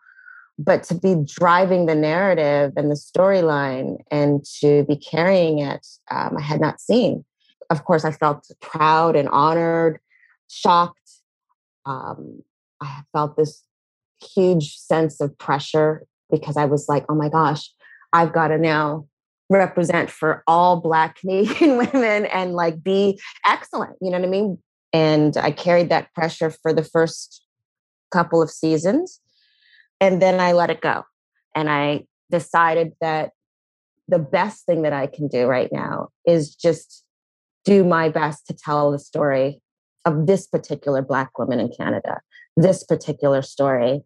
But 0.60 0.84
to 0.84 0.95
be 0.95 1.15
driving 1.26 1.86
the 1.86 1.95
narrative 1.95 2.74
and 2.76 2.91
the 2.91 2.95
storyline 2.95 3.97
and 4.12 4.45
to 4.60 4.84
be 4.84 4.95
carrying 4.95 5.60
it, 5.60 5.88
um, 6.12 6.36
I 6.38 6.41
had 6.41 6.62
not 6.62 6.80
seen. 6.80 7.26
Of 7.71 7.86
course, 7.86 8.04
I 8.06 8.12
felt 8.12 8.52
proud 8.60 9.15
and 9.15 9.30
honored, 9.30 10.00
shocked. 10.50 11.00
Um, 11.86 12.43
I 12.82 13.04
felt 13.13 13.38
this 13.38 13.63
huge 14.24 14.78
sense 14.78 15.22
of 15.22 15.38
pressure 15.38 16.06
because 16.30 16.58
I 16.58 16.66
was 16.66 16.88
like, 16.88 17.06
oh 17.10 17.16
my 17.16 17.30
gosh, 17.30 17.70
I've 18.14 18.34
got 18.34 18.50
to 18.50 18.58
now 18.58 19.06
represent 19.50 20.10
for 20.10 20.44
all 20.48 20.80
Black 20.80 21.16
Canadian 21.20 21.78
women 21.78 22.26
and 22.26 22.54
like 22.54 22.84
be 22.84 23.20
excellent. 23.46 23.96
You 24.02 24.12
know 24.12 24.20
what 24.20 24.28
I 24.28 24.32
mean? 24.32 24.58
And 24.94 25.38
I 25.38 25.52
carried 25.52 25.90
that 25.90 26.14
pressure 26.14 26.50
for 26.50 26.74
the 26.74 26.84
first 26.84 27.46
couple 28.12 28.42
of 28.42 28.50
seasons. 28.50 29.20
And 30.00 30.22
then 30.22 30.40
I 30.40 30.52
let 30.54 30.70
it 30.70 30.82
go. 30.82 31.04
And 31.56 31.70
I 31.70 32.06
decided 32.30 32.94
that 33.02 33.32
the 34.08 34.20
best 34.20 34.66
thing 34.66 34.82
that 34.82 34.94
I 34.94 35.08
can 35.08 35.28
do 35.28 35.46
right 35.46 35.70
now 35.72 36.10
is 36.26 36.56
just 36.56 37.06
do 37.64 37.84
my 37.84 38.10
best 38.10 38.48
to 38.48 38.54
tell 38.54 38.92
the 38.92 39.00
story 39.00 39.62
of 40.06 40.26
this 40.26 40.48
particular 40.48 41.02
Black 41.02 41.38
woman 41.38 41.60
in 41.60 41.72
Canada, 41.72 42.20
this 42.58 42.84
particular 42.84 43.42
story, 43.42 44.04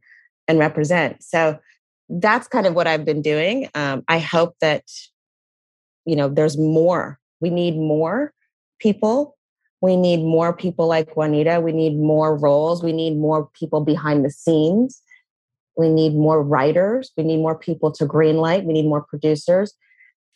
and 0.47 0.60
represent. 0.60 1.23
So 1.23 1.58
that's 2.10 2.47
kind 2.47 2.67
of 2.67 2.75
what 2.75 2.88
I've 2.88 3.05
been 3.05 3.21
doing. 3.21 3.67
Um, 3.73 4.03
I 4.08 4.19
hope 4.19 4.55
that, 4.62 4.84
you 6.05 6.15
know, 6.15 6.29
there's 6.29 6.58
more. 6.58 7.19
We 7.41 7.49
need 7.49 7.75
more 7.75 8.34
people. 8.79 9.36
We 9.81 9.95
need 9.95 10.17
more 10.23 10.55
people 10.55 10.88
like 10.88 11.15
Juanita. 11.15 11.62
We 11.62 11.71
need 11.71 11.97
more 11.97 12.38
roles. 12.38 12.84
We 12.84 12.93
need 12.93 13.17
more 13.17 13.49
people 13.53 13.81
behind 13.81 14.23
the 14.23 14.29
scenes. 14.29 15.01
We 15.77 15.89
need 15.89 16.13
more 16.13 16.41
writers. 16.41 17.12
We 17.17 17.23
need 17.23 17.38
more 17.38 17.58
people 17.58 17.91
to 17.93 18.05
greenlight. 18.05 18.65
We 18.65 18.73
need 18.73 18.88
more 18.88 19.01
producers. 19.01 19.73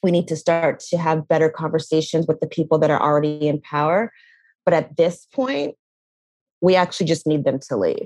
We 0.01 0.11
need 0.11 0.27
to 0.29 0.35
start 0.35 0.79
to 0.89 0.97
have 0.97 1.27
better 1.27 1.49
conversations 1.49 2.25
with 2.27 2.39
the 2.39 2.47
people 2.47 2.79
that 2.79 2.89
are 2.89 3.01
already 3.01 3.47
in 3.47 3.61
power. 3.61 4.11
But 4.65 4.73
at 4.73 4.97
this 4.97 5.27
point, 5.33 5.75
we 6.61 6.75
actually 6.75 7.05
just 7.05 7.25
need 7.25 7.43
them 7.43 7.59
to 7.59 7.77
leave. 7.77 8.03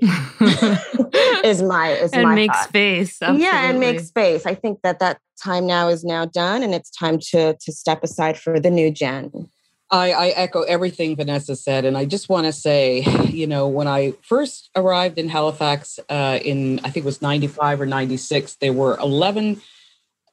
is 1.44 1.62
my 1.62 1.90
is 1.90 2.12
and 2.12 2.22
my 2.22 2.34
make 2.34 2.52
thought. 2.52 2.68
space. 2.68 3.20
Absolutely. 3.20 3.44
Yeah, 3.44 3.68
and 3.68 3.80
make 3.80 4.00
space. 4.00 4.46
I 4.46 4.54
think 4.54 4.80
that 4.82 5.00
that 5.00 5.18
time 5.42 5.66
now 5.66 5.88
is 5.88 6.04
now 6.04 6.24
done, 6.24 6.62
and 6.62 6.74
it's 6.74 6.90
time 6.90 7.18
to 7.30 7.54
to 7.54 7.72
step 7.72 8.02
aside 8.04 8.38
for 8.38 8.60
the 8.60 8.70
new 8.70 8.90
gen. 8.90 9.48
I, 9.90 10.12
I 10.12 10.28
echo 10.28 10.62
everything 10.62 11.14
Vanessa 11.14 11.54
said, 11.54 11.84
and 11.84 11.96
I 11.96 12.04
just 12.04 12.28
want 12.28 12.46
to 12.46 12.52
say, 12.52 13.02
you 13.28 13.46
know, 13.46 13.68
when 13.68 13.86
I 13.86 14.14
first 14.22 14.70
arrived 14.74 15.18
in 15.18 15.28
Halifax 15.28 16.00
uh, 16.08 16.38
in 16.42 16.80
I 16.80 16.90
think 16.90 16.98
it 16.98 17.04
was 17.04 17.22
ninety 17.22 17.48
five 17.48 17.80
or 17.80 17.86
ninety 17.86 18.16
six, 18.16 18.56
there 18.56 18.72
were 18.72 18.96
eleven 18.98 19.60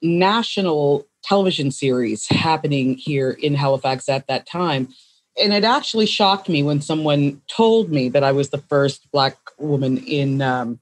national 0.02 1.08
television 1.24 1.70
series 1.70 2.28
happening 2.28 2.96
here 2.96 3.32
in 3.32 3.54
Halifax 3.56 4.10
at 4.10 4.28
that 4.28 4.48
time 4.48 4.90
and 5.42 5.54
it 5.54 5.64
actually 5.64 6.06
shocked 6.06 6.48
me 6.48 6.64
when 6.64 6.82
someone 6.82 7.42
told 7.48 7.90
me 7.90 8.10
that 8.10 8.24
I 8.24 8.32
was 8.32 8.50
the 8.50 8.58
first 8.58 9.12
Black 9.12 9.38
woman 9.58 9.98
in 9.98 10.42
um, 10.42 10.80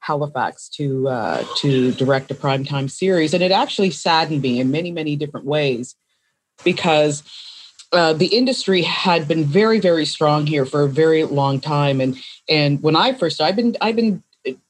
Halifax 0.00 0.68
to 0.70 1.08
uh, 1.08 1.44
to 1.58 1.92
direct 1.92 2.30
a 2.30 2.34
primetime 2.34 2.90
series, 2.90 3.34
and 3.34 3.42
it 3.42 3.52
actually 3.52 3.90
saddened 3.90 4.42
me 4.42 4.60
in 4.60 4.70
many 4.70 4.90
many 4.90 5.16
different 5.16 5.46
ways 5.46 5.94
because 6.64 7.22
uh, 7.92 8.12
the 8.12 8.26
industry 8.26 8.82
had 8.82 9.28
been 9.28 9.44
very 9.44 9.80
very 9.80 10.04
strong 10.04 10.46
here 10.46 10.66
for 10.66 10.82
a 10.82 10.88
very 10.88 11.24
long 11.24 11.60
time, 11.60 12.00
and 12.00 12.16
and 12.48 12.82
when 12.82 12.96
I 12.96 13.12
first 13.12 13.40
I've 13.40 13.56
been 13.56 13.76
I've 13.80 13.96
been 13.96 14.22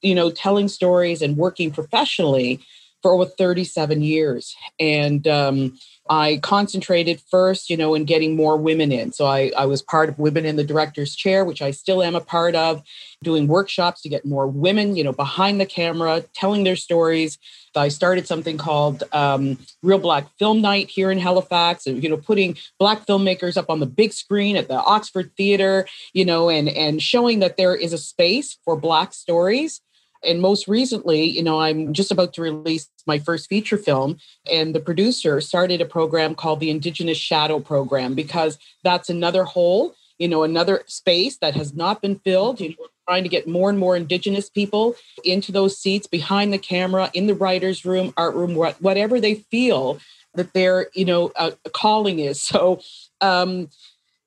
you 0.02 0.14
know 0.14 0.30
telling 0.30 0.68
stories 0.68 1.22
and 1.22 1.36
working 1.36 1.70
professionally 1.70 2.60
for 3.02 3.12
over 3.12 3.24
37 3.24 4.02
years 4.02 4.54
and 4.78 5.26
um, 5.26 5.78
I 6.10 6.38
concentrated 6.38 7.22
first, 7.30 7.70
you 7.70 7.76
know, 7.76 7.94
in 7.94 8.04
getting 8.04 8.34
more 8.34 8.56
women 8.56 8.90
in. 8.90 9.12
So 9.12 9.26
I, 9.26 9.52
I 9.56 9.66
was 9.66 9.80
part 9.80 10.08
of 10.08 10.18
Women 10.18 10.44
in 10.44 10.56
the 10.56 10.64
Director's 10.64 11.14
Chair, 11.14 11.44
which 11.44 11.62
I 11.62 11.70
still 11.70 12.02
am 12.02 12.16
a 12.16 12.20
part 12.20 12.56
of, 12.56 12.82
doing 13.22 13.46
workshops 13.46 14.02
to 14.02 14.08
get 14.08 14.24
more 14.24 14.48
women, 14.48 14.96
you 14.96 15.04
know, 15.04 15.12
behind 15.12 15.60
the 15.60 15.66
camera, 15.66 16.24
telling 16.34 16.64
their 16.64 16.74
stories. 16.74 17.38
I 17.76 17.88
started 17.88 18.26
something 18.26 18.58
called 18.58 19.04
um, 19.12 19.56
Real 19.84 19.98
Black 19.98 20.26
Film 20.36 20.60
Night 20.60 20.90
here 20.90 21.12
in 21.12 21.18
Halifax, 21.18 21.86
and 21.86 22.02
you 22.02 22.08
know, 22.08 22.16
putting 22.16 22.56
Black 22.80 23.06
filmmakers 23.06 23.56
up 23.56 23.70
on 23.70 23.78
the 23.78 23.86
big 23.86 24.12
screen 24.12 24.56
at 24.56 24.66
the 24.66 24.74
Oxford 24.74 25.30
Theatre, 25.36 25.86
you 26.12 26.24
know, 26.24 26.50
and 26.50 26.68
and 26.68 27.00
showing 27.00 27.38
that 27.38 27.56
there 27.56 27.76
is 27.76 27.92
a 27.92 27.98
space 27.98 28.58
for 28.64 28.74
Black 28.74 29.12
stories 29.12 29.80
and 30.24 30.40
most 30.40 30.68
recently, 30.68 31.24
you 31.24 31.42
know, 31.42 31.60
I'm 31.60 31.92
just 31.92 32.10
about 32.10 32.34
to 32.34 32.42
release 32.42 32.88
my 33.06 33.18
first 33.18 33.48
feature 33.48 33.78
film, 33.78 34.18
and 34.50 34.74
the 34.74 34.80
producer 34.80 35.40
started 35.40 35.80
a 35.80 35.86
program 35.86 36.34
called 36.34 36.60
the 36.60 36.70
Indigenous 36.70 37.18
Shadow 37.18 37.60
Program 37.60 38.14
because 38.14 38.58
that's 38.84 39.08
another 39.08 39.44
hole, 39.44 39.94
you 40.18 40.28
know, 40.28 40.42
another 40.42 40.82
space 40.86 41.38
that 41.38 41.54
has 41.54 41.74
not 41.74 42.02
been 42.02 42.18
filled. 42.18 42.60
You 42.60 42.70
know, 42.70 42.86
trying 43.08 43.22
to 43.24 43.28
get 43.28 43.48
more 43.48 43.70
and 43.70 43.78
more 43.78 43.96
Indigenous 43.96 44.48
people 44.48 44.94
into 45.24 45.50
those 45.50 45.76
seats 45.76 46.06
behind 46.06 46.52
the 46.52 46.58
camera, 46.58 47.10
in 47.12 47.26
the 47.26 47.34
writer's 47.34 47.84
room, 47.84 48.14
art 48.16 48.34
room, 48.36 48.54
whatever 48.54 49.20
they 49.20 49.34
feel 49.34 49.98
that 50.34 50.52
their, 50.52 50.86
you 50.94 51.04
know, 51.04 51.32
a 51.36 51.52
calling 51.72 52.20
is. 52.20 52.40
So, 52.50 52.80
um, 53.20 53.68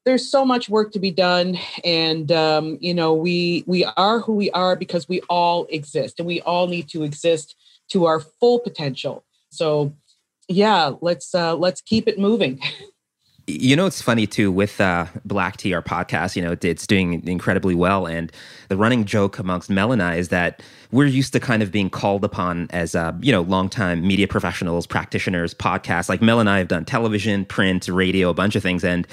there's 0.05 0.29
so 0.29 0.43
much 0.43 0.69
work 0.69 0.91
to 0.91 0.99
be 0.99 1.11
done 1.11 1.57
and 1.83 2.31
um, 2.31 2.77
you 2.81 2.93
know 2.93 3.13
we 3.13 3.63
we 3.67 3.85
are 3.97 4.19
who 4.19 4.33
we 4.33 4.51
are 4.51 4.75
because 4.75 5.07
we 5.07 5.21
all 5.29 5.65
exist 5.69 6.19
and 6.19 6.27
we 6.27 6.41
all 6.41 6.67
need 6.67 6.87
to 6.89 7.03
exist 7.03 7.55
to 7.89 8.05
our 8.05 8.19
full 8.19 8.59
potential 8.59 9.23
so 9.49 9.93
yeah 10.47 10.91
let's 11.01 11.33
uh, 11.33 11.55
let's 11.55 11.81
keep 11.81 12.07
it 12.07 12.19
moving 12.19 12.59
You 13.45 13.75
know, 13.75 13.85
it's 13.85 14.01
funny 14.01 14.25
too 14.25 14.53
with 14.53 14.79
uh, 14.79 15.07
Black 15.25 15.57
Tea, 15.57 15.73
our 15.73 15.81
podcast, 15.81 16.37
you 16.37 16.41
know, 16.41 16.55
it's 16.61 16.87
doing 16.87 17.27
incredibly 17.27 17.75
well. 17.75 18.05
And 18.05 18.31
the 18.69 18.77
running 18.77 19.03
joke 19.03 19.37
amongst 19.37 19.69
Mel 19.69 19.91
and 19.91 20.01
I 20.01 20.15
is 20.15 20.29
that 20.29 20.63
we're 20.93 21.07
used 21.07 21.33
to 21.33 21.41
kind 21.41 21.61
of 21.61 21.69
being 21.69 21.89
called 21.89 22.23
upon 22.23 22.67
as, 22.69 22.95
uh, 22.95 23.11
you 23.19 23.33
know, 23.33 23.41
longtime 23.41 24.07
media 24.07 24.29
professionals, 24.29 24.87
practitioners, 24.87 25.53
podcasts. 25.53 26.07
Like 26.07 26.21
Mel 26.21 26.39
and 26.39 26.49
I 26.49 26.59
have 26.59 26.69
done 26.69 26.85
television, 26.85 27.43
print, 27.43 27.89
radio, 27.89 28.29
a 28.29 28.33
bunch 28.33 28.55
of 28.55 28.63
things. 28.63 28.81
And 28.81 29.05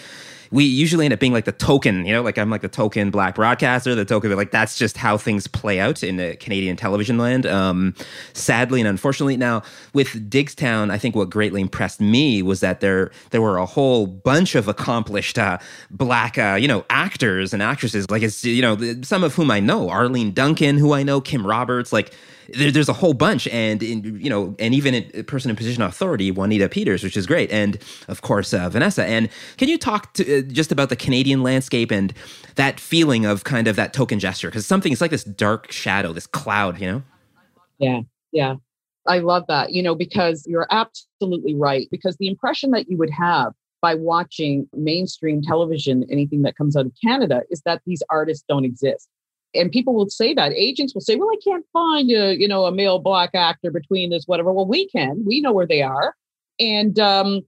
we 0.52 0.64
usually 0.64 1.04
end 1.04 1.14
up 1.14 1.20
being 1.20 1.32
like 1.32 1.44
the 1.44 1.52
token, 1.52 2.04
you 2.04 2.12
know, 2.12 2.22
like 2.22 2.36
I'm 2.36 2.50
like 2.50 2.62
the 2.62 2.68
token 2.68 3.10
black 3.10 3.36
broadcaster, 3.36 3.94
the 3.94 4.04
token, 4.04 4.34
like 4.34 4.50
that's 4.50 4.76
just 4.76 4.96
how 4.96 5.16
things 5.16 5.46
play 5.46 5.78
out 5.78 6.02
in 6.02 6.16
the 6.16 6.36
Canadian 6.36 6.76
television 6.76 7.18
land. 7.18 7.46
Um, 7.46 7.94
sadly 8.32 8.80
and 8.80 8.88
unfortunately, 8.88 9.36
now 9.36 9.62
with 9.92 10.30
Diggstown, 10.30 10.90
I 10.90 10.98
think 10.98 11.14
what 11.14 11.30
greatly 11.30 11.60
impressed 11.60 12.00
me 12.00 12.42
was 12.42 12.60
that 12.60 12.80
there 12.80 13.10
there 13.30 13.40
were 13.40 13.58
a 13.58 13.66
whole 13.66 14.06
bunch 14.06 14.56
of 14.56 14.66
accomplished 14.66 15.38
uh, 15.38 15.58
black, 15.90 16.36
uh, 16.36 16.56
you 16.60 16.66
know, 16.66 16.84
actors 16.90 17.52
and 17.52 17.62
actresses. 17.62 18.10
Like 18.10 18.22
it's 18.22 18.44
you 18.44 18.62
know 18.62 18.76
some 19.02 19.22
of 19.22 19.34
whom 19.34 19.50
I 19.50 19.60
know, 19.60 19.88
Arlene 19.88 20.32
Duncan, 20.32 20.78
who 20.78 20.92
I 20.92 21.04
know, 21.04 21.20
Kim 21.20 21.46
Roberts, 21.46 21.92
like 21.92 22.12
there, 22.54 22.70
there's 22.70 22.88
a 22.88 22.94
whole 22.94 23.14
bunch, 23.14 23.46
and 23.48 23.82
in, 23.82 24.18
you 24.20 24.30
know, 24.30 24.54
and 24.58 24.74
even 24.74 24.94
a 24.94 25.22
person 25.22 25.50
in 25.50 25.56
position 25.56 25.82
of 25.82 25.90
authority, 25.90 26.30
Juanita 26.30 26.68
Peters, 26.68 27.02
which 27.02 27.16
is 27.16 27.26
great, 27.26 27.50
and 27.50 27.78
of 28.08 28.22
course 28.22 28.52
uh, 28.52 28.68
Vanessa. 28.68 29.04
And 29.04 29.28
can 29.56 29.68
you 29.68 29.78
talk 29.78 30.14
to, 30.14 30.38
uh, 30.38 30.42
just 30.42 30.72
about 30.72 30.88
the 30.88 30.96
Canadian 30.96 31.42
landscape 31.42 31.90
and 31.90 32.12
that 32.56 32.80
feeling 32.80 33.24
of 33.24 33.44
kind 33.44 33.68
of 33.68 33.76
that 33.76 33.92
token 33.92 34.18
gesture? 34.18 34.48
Because 34.48 34.66
something 34.66 34.92
it's 34.92 35.00
like 35.00 35.10
this 35.10 35.24
dark 35.24 35.70
shadow, 35.72 36.12
this 36.12 36.26
cloud, 36.26 36.80
you 36.80 36.86
know. 36.86 37.02
Yeah, 37.78 38.00
yeah, 38.32 38.54
I 39.06 39.18
love 39.18 39.44
that. 39.48 39.72
You 39.72 39.82
know, 39.82 39.94
because 39.94 40.44
you're 40.46 40.68
absolutely 40.70 41.54
right. 41.54 41.88
Because 41.90 42.16
the 42.16 42.28
impression 42.28 42.70
that 42.72 42.88
you 42.88 42.96
would 42.98 43.10
have 43.10 43.52
by 43.82 43.94
watching 43.94 44.68
mainstream 44.74 45.40
television, 45.40 46.04
anything 46.10 46.42
that 46.42 46.56
comes 46.56 46.76
out 46.76 46.84
of 46.86 46.92
Canada, 47.02 47.42
is 47.50 47.62
that 47.62 47.80
these 47.86 48.02
artists 48.10 48.44
don't 48.46 48.64
exist 48.64 49.08
and 49.54 49.70
people 49.70 49.94
will 49.94 50.08
say 50.08 50.34
that. 50.34 50.52
Agents 50.52 50.94
will 50.94 51.00
say 51.00 51.16
well 51.16 51.30
i 51.30 51.38
can't 51.44 51.64
find 51.72 52.10
a 52.10 52.38
you 52.38 52.48
know 52.48 52.66
a 52.66 52.72
male 52.72 52.98
black 52.98 53.30
actor 53.34 53.70
between 53.70 54.10
this 54.10 54.24
whatever. 54.26 54.52
Well 54.52 54.66
we 54.66 54.88
can. 54.88 55.24
We 55.26 55.40
know 55.40 55.52
where 55.52 55.66
they 55.66 55.82
are. 55.82 56.14
And 56.58 56.98
um, 56.98 57.42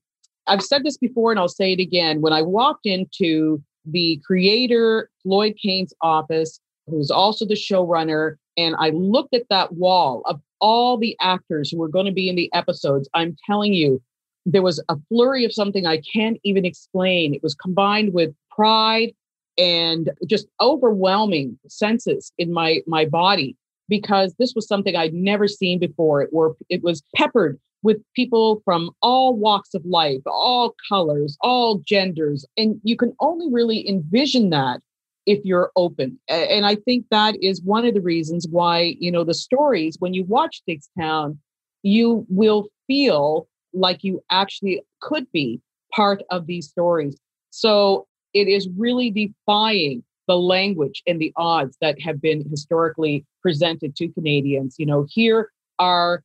i've 0.46 0.62
said 0.62 0.84
this 0.84 0.96
before 0.96 1.30
and 1.30 1.38
i'll 1.38 1.48
say 1.48 1.72
it 1.72 1.80
again. 1.80 2.20
When 2.20 2.32
i 2.32 2.42
walked 2.42 2.86
into 2.86 3.62
the 3.84 4.20
creator 4.24 5.10
floyd 5.22 5.56
kane's 5.60 5.92
office 6.02 6.60
who's 6.86 7.10
also 7.10 7.44
the 7.44 7.54
showrunner 7.54 8.36
and 8.56 8.76
i 8.78 8.90
looked 8.90 9.34
at 9.34 9.48
that 9.50 9.72
wall 9.72 10.22
of 10.26 10.40
all 10.60 10.96
the 10.96 11.16
actors 11.20 11.68
who 11.68 11.78
were 11.78 11.88
going 11.88 12.06
to 12.06 12.12
be 12.12 12.28
in 12.28 12.36
the 12.36 12.48
episodes 12.54 13.08
i'm 13.12 13.36
telling 13.44 13.74
you 13.74 14.00
there 14.46 14.62
was 14.62 14.82
a 14.88 14.96
flurry 15.08 15.44
of 15.44 15.52
something 15.52 15.86
i 15.86 16.00
can't 16.14 16.38
even 16.44 16.64
explain. 16.64 17.34
It 17.34 17.42
was 17.42 17.54
combined 17.54 18.12
with 18.12 18.34
pride 18.50 19.14
and 19.58 20.10
just 20.26 20.46
overwhelming 20.60 21.58
senses 21.68 22.32
in 22.38 22.52
my 22.52 22.80
my 22.86 23.04
body 23.04 23.56
because 23.88 24.34
this 24.38 24.54
was 24.54 24.66
something 24.66 24.96
I'd 24.96 25.14
never 25.14 25.48
seen 25.48 25.78
before. 25.78 26.22
It 26.22 26.32
were 26.32 26.56
it 26.68 26.82
was 26.82 27.02
peppered 27.14 27.58
with 27.82 27.98
people 28.14 28.62
from 28.64 28.90
all 29.02 29.36
walks 29.36 29.74
of 29.74 29.84
life, 29.84 30.20
all 30.26 30.74
colors, 30.88 31.36
all 31.40 31.78
genders, 31.78 32.46
and 32.56 32.80
you 32.84 32.96
can 32.96 33.12
only 33.20 33.48
really 33.50 33.88
envision 33.88 34.50
that 34.50 34.80
if 35.26 35.40
you're 35.44 35.70
open. 35.76 36.18
And 36.28 36.64
I 36.64 36.76
think 36.76 37.06
that 37.10 37.36
is 37.42 37.62
one 37.62 37.84
of 37.84 37.94
the 37.94 38.00
reasons 38.00 38.46
why 38.50 38.96
you 38.98 39.10
know 39.10 39.24
the 39.24 39.34
stories 39.34 39.96
when 39.98 40.14
you 40.14 40.24
watch 40.24 40.62
Diggstown, 40.68 41.38
you 41.82 42.26
will 42.28 42.68
feel 42.86 43.48
like 43.74 44.04
you 44.04 44.22
actually 44.30 44.82
could 45.00 45.30
be 45.32 45.60
part 45.94 46.22
of 46.30 46.46
these 46.46 46.68
stories. 46.68 47.18
So 47.50 48.06
it 48.34 48.48
is 48.48 48.68
really 48.76 49.10
defying 49.10 50.02
the 50.28 50.36
language 50.36 51.02
and 51.06 51.20
the 51.20 51.32
odds 51.36 51.76
that 51.80 52.00
have 52.00 52.20
been 52.20 52.48
historically 52.48 53.24
presented 53.42 53.96
to 53.96 54.08
Canadians. 54.08 54.76
You 54.78 54.86
know, 54.86 55.06
here 55.08 55.50
are 55.78 56.22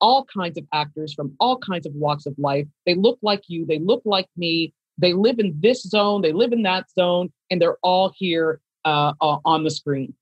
all 0.00 0.24
kinds 0.24 0.58
of 0.58 0.64
actors 0.72 1.14
from 1.14 1.34
all 1.40 1.58
kinds 1.58 1.86
of 1.86 1.92
walks 1.94 2.26
of 2.26 2.34
life. 2.38 2.66
They 2.86 2.94
look 2.94 3.18
like 3.22 3.42
you, 3.48 3.66
they 3.66 3.78
look 3.78 4.02
like 4.04 4.26
me, 4.36 4.72
they 4.98 5.12
live 5.12 5.38
in 5.38 5.54
this 5.60 5.82
zone, 5.82 6.22
they 6.22 6.32
live 6.32 6.52
in 6.52 6.62
that 6.62 6.90
zone, 6.90 7.32
and 7.50 7.60
they're 7.60 7.78
all 7.82 8.12
here 8.16 8.60
uh, 8.84 9.12
on 9.20 9.64
the 9.64 9.70
screen. 9.70 10.14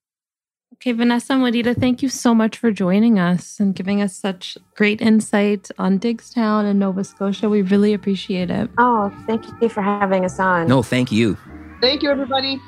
Okay, 0.73 0.91
Vanessa 0.91 1.33
and 1.33 1.43
Juanita, 1.43 1.75
thank 1.75 2.01
you 2.01 2.09
so 2.09 2.33
much 2.33 2.57
for 2.57 2.71
joining 2.71 3.19
us 3.19 3.59
and 3.59 3.75
giving 3.75 4.01
us 4.01 4.15
such 4.15 4.57
great 4.75 5.01
insight 5.01 5.69
on 5.77 5.99
Diggstown 5.99 6.65
and 6.65 6.79
Nova 6.79 7.03
Scotia. 7.03 7.47
We 7.47 7.61
really 7.61 7.93
appreciate 7.93 8.49
it. 8.49 8.71
Oh, 8.79 9.13
thank 9.27 9.45
you 9.61 9.69
for 9.69 9.81
having 9.81 10.25
us 10.25 10.39
on. 10.39 10.67
No, 10.67 10.81
thank 10.81 11.11
you. 11.11 11.37
Thank 11.79 12.01
you, 12.01 12.09
everybody. 12.09 12.59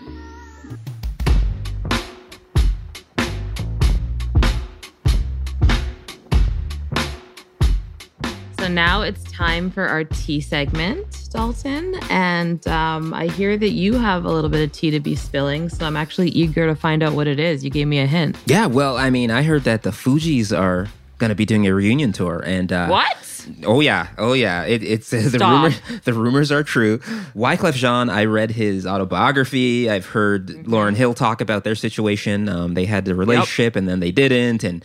So 8.65 8.71
now 8.71 9.04
it's 9.04 9.21
time 9.32 9.69
for 9.69 9.86
our 9.86 10.06
tea 10.06 10.41
segment, 10.41 11.30
Dalton. 11.32 11.93
And 12.10 12.67
um, 12.67 13.13
I 13.13 13.28
hear 13.28 13.56
that 13.56 13.69
you 13.69 13.93
have 13.93 14.25
a 14.25 14.32
little 14.32 14.49
bit 14.49 14.63
of 14.63 14.71
tea 14.71 14.89
to 14.89 14.99
be 14.99 15.15
spilling. 15.15 15.69
So 15.69 15.86
I'm 15.86 15.95
actually 15.95 16.30
eager 16.30 16.65
to 16.65 16.73
find 16.73 17.04
out 17.04 17.13
what 17.13 17.28
it 17.28 17.39
is. 17.39 17.63
You 17.63 17.69
gave 17.69 17.86
me 17.86 17.99
a 17.99 18.08
hint. 18.08 18.36
Yeah, 18.47 18.65
well, 18.65 18.97
I 18.97 19.12
mean, 19.12 19.30
I 19.30 19.43
heard 19.43 19.65
that 19.65 19.84
the 19.84 19.91
Fugees 19.91 20.51
are 20.51 20.88
going 21.19 21.30
to 21.30 21.36
be 21.36 21.45
doing 21.45 21.67
a 21.67 21.75
reunion 21.75 22.12
tour. 22.12 22.41
And 22.43 22.73
uh, 22.73 22.88
what? 22.88 23.47
Oh 23.63 23.82
yeah, 23.82 24.08
oh 24.17 24.34
yeah. 24.34 24.63
It, 24.63 24.82
it's 24.82 25.10
the 25.12 25.38
rumor. 25.39 25.69
The 26.04 26.13
rumors 26.13 26.51
are 26.51 26.63
true. 26.63 26.97
Wyclef 27.36 27.73
Jean. 27.73 28.10
I 28.10 28.25
read 28.25 28.49
his 28.49 28.88
autobiography. 28.88 29.91
I've 29.91 30.08
heard. 30.08 30.47
Lauryn 30.47 30.95
Hill 30.95 31.13
talk 31.13 31.39
about 31.39 31.65
their 31.65 31.75
situation. 31.75 32.49
Um, 32.49 32.73
they 32.73 32.86
had 32.86 33.06
the 33.06 33.13
relationship, 33.13 33.75
yep. 33.75 33.75
and 33.75 33.88
then 33.88 33.99
they 33.99 34.12
didn't, 34.12 34.63
and 34.63 34.84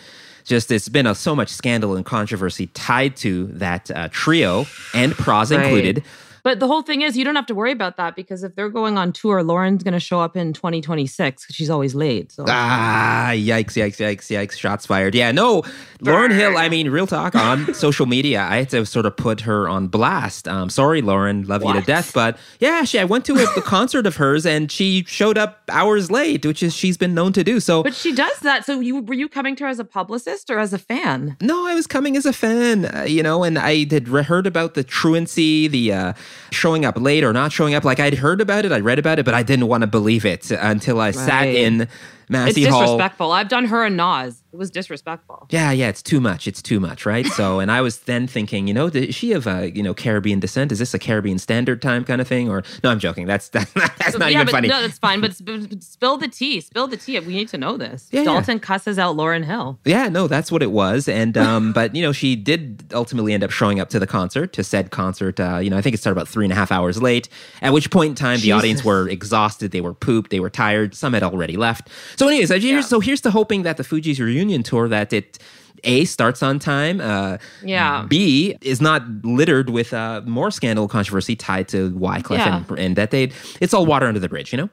just 0.50 0.72
it's 0.72 0.88
been 0.88 1.06
a, 1.06 1.14
so 1.14 1.34
much 1.34 1.48
scandal 1.48 1.94
and 1.94 2.04
controversy 2.04 2.66
tied 2.74 3.16
to 3.16 3.46
that 3.46 3.88
uh, 3.92 4.08
trio 4.10 4.66
and 4.92 5.12
Pras 5.12 5.56
right. 5.56 5.64
included. 5.64 6.02
But 6.42 6.60
the 6.60 6.66
whole 6.66 6.82
thing 6.82 7.02
is, 7.02 7.16
you 7.16 7.24
don't 7.24 7.36
have 7.36 7.46
to 7.46 7.54
worry 7.54 7.72
about 7.72 7.96
that 7.96 8.16
because 8.16 8.42
if 8.42 8.54
they're 8.54 8.68
going 8.68 8.98
on 8.98 9.12
tour, 9.12 9.42
Lauryn's 9.42 9.82
going 9.82 9.94
to 9.94 10.00
show 10.00 10.20
up 10.20 10.36
in 10.36 10.52
2026 10.52 11.42
because 11.42 11.56
she's 11.56 11.70
always 11.70 11.94
late. 11.94 12.32
So. 12.32 12.44
Ah, 12.48 13.30
yikes, 13.32 13.74
yikes, 13.76 13.98
yikes, 13.98 14.28
yikes. 14.28 14.58
Shots 14.58 14.86
fired. 14.86 15.14
Yeah, 15.14 15.32
no, 15.32 15.62
Lauryn 16.00 16.32
Hill, 16.32 16.56
I 16.56 16.68
mean, 16.68 16.90
real 16.90 17.06
talk 17.06 17.34
on 17.34 17.72
social 17.74 18.06
media, 18.06 18.42
I 18.42 18.58
had 18.58 18.70
to 18.70 18.86
sort 18.86 19.06
of 19.06 19.16
put 19.16 19.42
her 19.42 19.68
on 19.68 19.88
blast. 19.88 20.48
Um, 20.48 20.70
sorry, 20.70 21.02
Lauryn, 21.02 21.46
love 21.46 21.62
what? 21.62 21.74
you 21.74 21.80
to 21.80 21.86
death. 21.86 22.12
But 22.14 22.38
yeah, 22.58 22.84
she, 22.84 22.98
I 22.98 23.04
went 23.04 23.24
to 23.26 23.36
a, 23.36 23.44
a 23.56 23.62
concert 23.62 24.06
of 24.06 24.16
hers 24.16 24.46
and 24.46 24.70
she 24.70 25.04
showed 25.06 25.38
up 25.38 25.62
hours 25.68 26.10
late, 26.10 26.44
which 26.46 26.62
is 26.62 26.74
she's 26.74 26.96
been 26.96 27.14
known 27.14 27.32
to 27.34 27.44
do. 27.44 27.60
So, 27.60 27.82
But 27.82 27.94
she 27.94 28.14
does 28.14 28.38
that. 28.40 28.64
So 28.64 28.80
you 28.80 29.00
were 29.00 29.14
you 29.14 29.28
coming 29.28 29.56
to 29.56 29.64
her 29.64 29.70
as 29.70 29.78
a 29.78 29.84
publicist 29.84 30.50
or 30.50 30.58
as 30.58 30.72
a 30.72 30.78
fan? 30.78 31.36
No, 31.40 31.66
I 31.66 31.74
was 31.74 31.86
coming 31.86 32.16
as 32.16 32.26
a 32.26 32.32
fan, 32.32 32.84
uh, 32.84 33.02
you 33.02 33.22
know, 33.22 33.42
and 33.44 33.58
I 33.58 33.86
had 33.90 34.08
heard 34.08 34.46
about 34.46 34.74
the 34.74 34.84
truancy, 34.84 35.68
the 35.68 35.92
uh, 35.92 36.12
showing 36.50 36.84
up 36.84 37.00
late 37.00 37.24
or 37.24 37.32
not 37.32 37.52
showing 37.52 37.74
up. 37.74 37.84
Like 37.84 38.00
I'd 38.00 38.14
heard 38.14 38.40
about 38.40 38.64
it, 38.64 38.72
I 38.72 38.80
read 38.80 38.98
about 38.98 39.18
it, 39.18 39.24
but 39.24 39.34
I 39.34 39.42
didn't 39.42 39.66
want 39.66 39.82
to 39.82 39.86
believe 39.86 40.24
it 40.24 40.50
until 40.50 41.00
I 41.00 41.06
right. 41.06 41.14
sat 41.14 41.48
in 41.48 41.88
Massey 42.30 42.62
it's 42.62 42.70
Hall. 42.70 42.82
disrespectful. 42.82 43.32
I've 43.32 43.48
done 43.48 43.64
her 43.66 43.84
and 43.84 43.96
Nas. 43.96 44.42
It 44.52 44.56
was 44.56 44.70
disrespectful. 44.70 45.46
Yeah, 45.50 45.70
yeah, 45.70 45.88
it's 45.88 46.02
too 46.02 46.20
much. 46.20 46.48
It's 46.48 46.62
too 46.62 46.80
much, 46.80 47.04
right? 47.06 47.26
so, 47.26 47.58
and 47.60 47.70
I 47.70 47.80
was 47.80 48.00
then 48.00 48.26
thinking, 48.26 48.66
you 48.68 48.74
know, 48.74 48.86
is 48.86 49.14
she 49.14 49.32
of 49.32 49.46
a 49.46 49.70
you 49.70 49.82
know 49.82 49.94
Caribbean 49.94 50.40
descent? 50.40 50.72
Is 50.72 50.78
this 50.78 50.94
a 50.94 50.98
Caribbean 50.98 51.38
Standard 51.38 51.82
Time 51.82 52.04
kind 52.04 52.20
of 52.20 52.28
thing? 52.28 52.48
Or 52.48 52.62
no, 52.82 52.90
I'm 52.90 52.98
joking. 52.98 53.26
That's 53.26 53.48
that's, 53.48 53.72
that's 53.74 54.16
not 54.16 54.32
yeah, 54.32 54.42
even 54.42 54.52
funny. 54.52 54.68
No, 54.68 54.80
that's 54.80 54.98
fine. 54.98 55.20
But 55.20 55.34
spill 55.34 56.16
the 56.16 56.28
tea. 56.28 56.60
Spill 56.60 56.86
the 56.86 56.96
tea. 56.96 57.18
We 57.20 57.34
need 57.34 57.48
to 57.48 57.58
know 57.58 57.76
this. 57.76 58.08
Yeah, 58.10 58.24
Dalton 58.24 58.56
yeah. 58.56 58.60
cusses 58.60 58.98
out 58.98 59.16
Lauryn 59.16 59.44
Hill. 59.44 59.78
Yeah, 59.84 60.08
no, 60.08 60.26
that's 60.28 60.52
what 60.52 60.62
it 60.62 60.70
was. 60.70 61.08
And 61.08 61.36
um, 61.36 61.72
but 61.74 61.94
you 61.94 62.02
know, 62.02 62.12
she 62.12 62.36
did 62.36 62.84
ultimately 62.92 63.32
end 63.32 63.44
up 63.44 63.50
showing 63.50 63.80
up 63.80 63.88
to 63.90 63.98
the 63.98 64.06
concert. 64.06 64.52
To 64.52 64.64
said 64.64 64.90
concert, 64.90 65.38
uh, 65.40 65.58
you 65.58 65.70
know, 65.70 65.76
I 65.76 65.82
think 65.82 65.94
it 65.94 65.98
started 65.98 66.18
about 66.18 66.28
three 66.28 66.44
and 66.44 66.52
a 66.52 66.56
half 66.56 66.70
hours 66.72 67.02
late. 67.02 67.28
At 67.62 67.72
which 67.72 67.90
point 67.90 68.10
in 68.10 68.14
time, 68.14 68.36
Jesus. 68.36 68.44
the 68.44 68.52
audience 68.52 68.84
were 68.84 69.08
exhausted. 69.08 69.70
They 69.72 69.80
were 69.80 69.94
pooped. 69.94 70.30
They 70.30 70.40
were 70.40 70.50
tired. 70.50 70.94
Some 70.94 71.12
had 71.12 71.22
already 71.22 71.56
left. 71.56 71.88
So, 72.20 72.28
anyways, 72.28 72.50
yeah. 72.62 72.82
so 72.82 73.00
here's 73.00 73.22
the 73.22 73.30
hoping 73.30 73.62
that 73.62 73.78
the 73.78 73.82
Fugees 73.82 74.18
reunion 74.18 74.62
tour 74.62 74.88
that 74.88 75.10
it 75.10 75.38
a 75.84 76.04
starts 76.04 76.42
on 76.42 76.58
time. 76.58 77.00
Uh, 77.00 77.38
yeah. 77.64 78.04
B 78.06 78.58
is 78.60 78.78
not 78.78 79.08
littered 79.24 79.70
with 79.70 79.94
uh, 79.94 80.20
more 80.26 80.50
scandal 80.50 80.86
controversy 80.86 81.34
tied 81.34 81.66
to 81.68 81.90
Wyclef 81.92 82.36
yeah. 82.36 82.62
and, 82.68 82.78
and 82.78 82.96
that 82.96 83.10
they 83.10 83.32
it's 83.62 83.72
all 83.72 83.86
water 83.86 84.04
under 84.04 84.20
the 84.20 84.28
bridge, 84.28 84.52
you 84.52 84.58
know. 84.58 84.68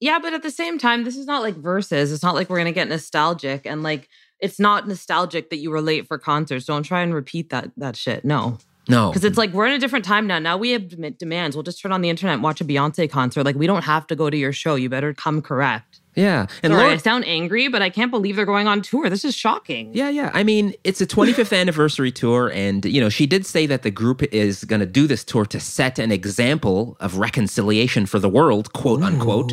Yeah, 0.00 0.18
but 0.18 0.34
at 0.34 0.42
the 0.42 0.50
same 0.50 0.76
time, 0.76 1.04
this 1.04 1.16
is 1.16 1.24
not 1.24 1.40
like 1.40 1.54
Verzuz. 1.54 2.12
It's 2.12 2.24
not 2.24 2.34
like 2.34 2.50
we're 2.50 2.58
gonna 2.58 2.72
get 2.72 2.88
nostalgic 2.88 3.64
and 3.64 3.84
like 3.84 4.08
it's 4.40 4.58
not 4.58 4.88
nostalgic 4.88 5.50
that 5.50 5.58
you 5.58 5.70
were 5.70 5.80
late 5.80 6.08
for 6.08 6.18
concerts. 6.18 6.64
Don't 6.64 6.82
try 6.82 7.02
and 7.02 7.14
repeat 7.14 7.50
that 7.50 7.70
that 7.76 7.94
shit. 7.94 8.24
No. 8.24 8.58
No. 8.88 9.10
Because 9.10 9.22
it's 9.22 9.38
like 9.38 9.52
we're 9.52 9.66
in 9.66 9.74
a 9.74 9.78
different 9.78 10.04
time 10.04 10.26
now. 10.26 10.40
Now 10.40 10.56
we 10.56 10.70
have 10.70 10.88
demands. 11.16 11.54
We'll 11.54 11.62
just 11.62 11.80
turn 11.80 11.92
on 11.92 12.00
the 12.00 12.08
internet 12.08 12.34
and 12.34 12.42
watch 12.42 12.60
a 12.60 12.64
Beyonce 12.64 13.08
concert. 13.08 13.44
Like 13.44 13.54
we 13.54 13.68
don't 13.68 13.84
have 13.84 14.04
to 14.08 14.16
go 14.16 14.30
to 14.30 14.36
your 14.36 14.52
show. 14.52 14.74
You 14.74 14.88
better 14.88 15.14
come 15.14 15.42
correct. 15.42 15.87
Yeah. 16.18 16.46
And 16.64 16.72
Sorry, 16.72 16.82
Laura, 16.82 16.94
I 16.94 16.96
sound 16.96 17.24
angry, 17.26 17.68
but 17.68 17.80
I 17.80 17.90
can't 17.90 18.10
believe 18.10 18.34
they're 18.34 18.44
going 18.44 18.66
on 18.66 18.82
tour. 18.82 19.08
This 19.08 19.24
is 19.24 19.36
shocking. 19.36 19.94
Yeah, 19.94 20.08
yeah. 20.08 20.30
I 20.34 20.42
mean, 20.42 20.74
it's 20.82 21.00
a 21.00 21.06
25th 21.06 21.56
anniversary 21.60 22.10
tour. 22.10 22.50
And, 22.52 22.84
you 22.84 23.00
know, 23.00 23.08
she 23.08 23.26
did 23.26 23.46
say 23.46 23.66
that 23.66 23.82
the 23.82 23.90
group 23.92 24.22
is 24.24 24.64
going 24.64 24.80
to 24.80 24.86
do 24.86 25.06
this 25.06 25.22
tour 25.22 25.46
to 25.46 25.60
set 25.60 25.98
an 26.00 26.10
example 26.10 26.96
of 26.98 27.18
reconciliation 27.18 28.04
for 28.04 28.18
the 28.18 28.28
world, 28.28 28.72
quote 28.72 29.02
unquote. 29.02 29.52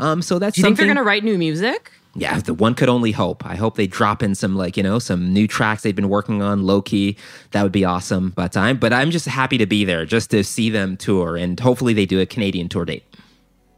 Um, 0.00 0.20
so 0.20 0.40
that's 0.40 0.56
Do 0.56 0.62
you 0.62 0.64
think 0.64 0.78
they're 0.78 0.86
going 0.86 0.96
to 0.96 1.04
write 1.04 1.22
new 1.22 1.38
music? 1.38 1.92
yeah, 2.16 2.40
the 2.40 2.54
one 2.54 2.74
could 2.74 2.88
only 2.88 3.12
hope. 3.12 3.46
I 3.46 3.54
hope 3.54 3.76
they 3.76 3.86
drop 3.86 4.20
in 4.20 4.34
some 4.34 4.56
like 4.56 4.76
you 4.76 4.82
know 4.82 4.98
some 4.98 5.32
new 5.32 5.46
tracks 5.46 5.82
they've 5.82 5.94
been 5.94 6.08
working 6.08 6.42
on 6.42 6.64
low 6.64 6.82
key. 6.82 7.16
That 7.52 7.62
would 7.62 7.70
be 7.70 7.84
awesome. 7.84 8.30
But 8.30 8.56
I'm 8.56 8.78
but 8.78 8.92
I'm 8.92 9.12
just 9.12 9.26
happy 9.26 9.58
to 9.58 9.66
be 9.66 9.84
there 9.84 10.04
just 10.04 10.30
to 10.32 10.42
see 10.42 10.70
them 10.70 10.96
tour 10.96 11.36
and 11.36 11.58
hopefully 11.60 11.94
they 11.94 12.06
do 12.06 12.20
a 12.20 12.26
Canadian 12.26 12.68
tour 12.68 12.84
date. 12.84 13.04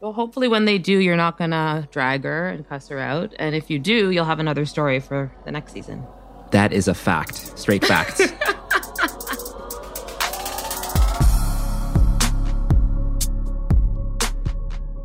Well, 0.02 0.12
hopefully 0.12 0.48
when 0.48 0.64
they 0.64 0.78
do, 0.78 0.98
you're 0.98 1.16
not 1.16 1.38
gonna 1.38 1.86
drag 1.92 2.24
her 2.24 2.48
and 2.48 2.68
cuss 2.68 2.88
her 2.88 2.98
out, 2.98 3.32
and 3.38 3.54
if 3.54 3.70
you 3.70 3.78
do, 3.78 4.10
you'll 4.10 4.24
have 4.24 4.40
another 4.40 4.64
story 4.64 4.98
for 4.98 5.30
the 5.44 5.52
next 5.52 5.72
season. 5.72 6.04
That 6.50 6.72
is 6.72 6.88
a 6.88 6.94
fact, 6.94 7.56
straight 7.56 7.84
fact. 7.84 8.16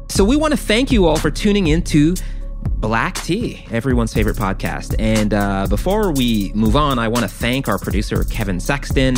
so 0.09 0.25
we 0.25 0.35
want 0.35 0.53
to 0.53 0.57
thank 0.57 0.91
you 0.91 1.05
all 1.05 1.17
for 1.17 1.29
tuning 1.29 1.67
in 1.67 1.83
to 1.83 2.15
Black 2.79 3.17
Tea, 3.17 3.67
everyone's 3.69 4.15
favorite 4.15 4.37
podcast. 4.37 4.95
And 4.97 5.31
uh, 5.31 5.67
before 5.69 6.11
we 6.11 6.51
move 6.55 6.75
on, 6.75 6.97
I 6.97 7.07
want 7.07 7.21
to 7.21 7.29
thank 7.29 7.67
our 7.67 7.77
producer, 7.77 8.23
Kevin 8.23 8.59
Sexton, 8.59 9.15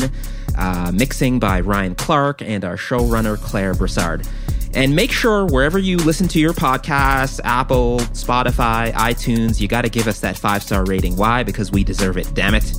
uh, 0.58 0.92
mixing 0.94 1.38
by 1.38 1.62
Ryan 1.62 1.94
Clark, 1.94 2.42
and 2.42 2.66
our 2.66 2.76
showrunner, 2.76 3.38
Claire 3.38 3.72
Broussard. 3.72 4.28
And 4.72 4.94
make 4.94 5.10
sure 5.10 5.46
wherever 5.46 5.78
you 5.78 5.96
listen 5.96 6.28
to 6.28 6.38
your 6.38 6.52
podcasts, 6.52 7.40
Apple, 7.44 7.98
Spotify, 8.12 8.92
iTunes, 8.92 9.60
you 9.60 9.68
got 9.68 9.82
to 9.82 9.88
give 9.88 10.06
us 10.06 10.20
that 10.20 10.38
five 10.38 10.62
star 10.62 10.84
rating. 10.84 11.16
Why? 11.16 11.42
Because 11.42 11.72
we 11.72 11.84
deserve 11.84 12.16
it, 12.16 12.32
damn 12.34 12.54
it. 12.54 12.72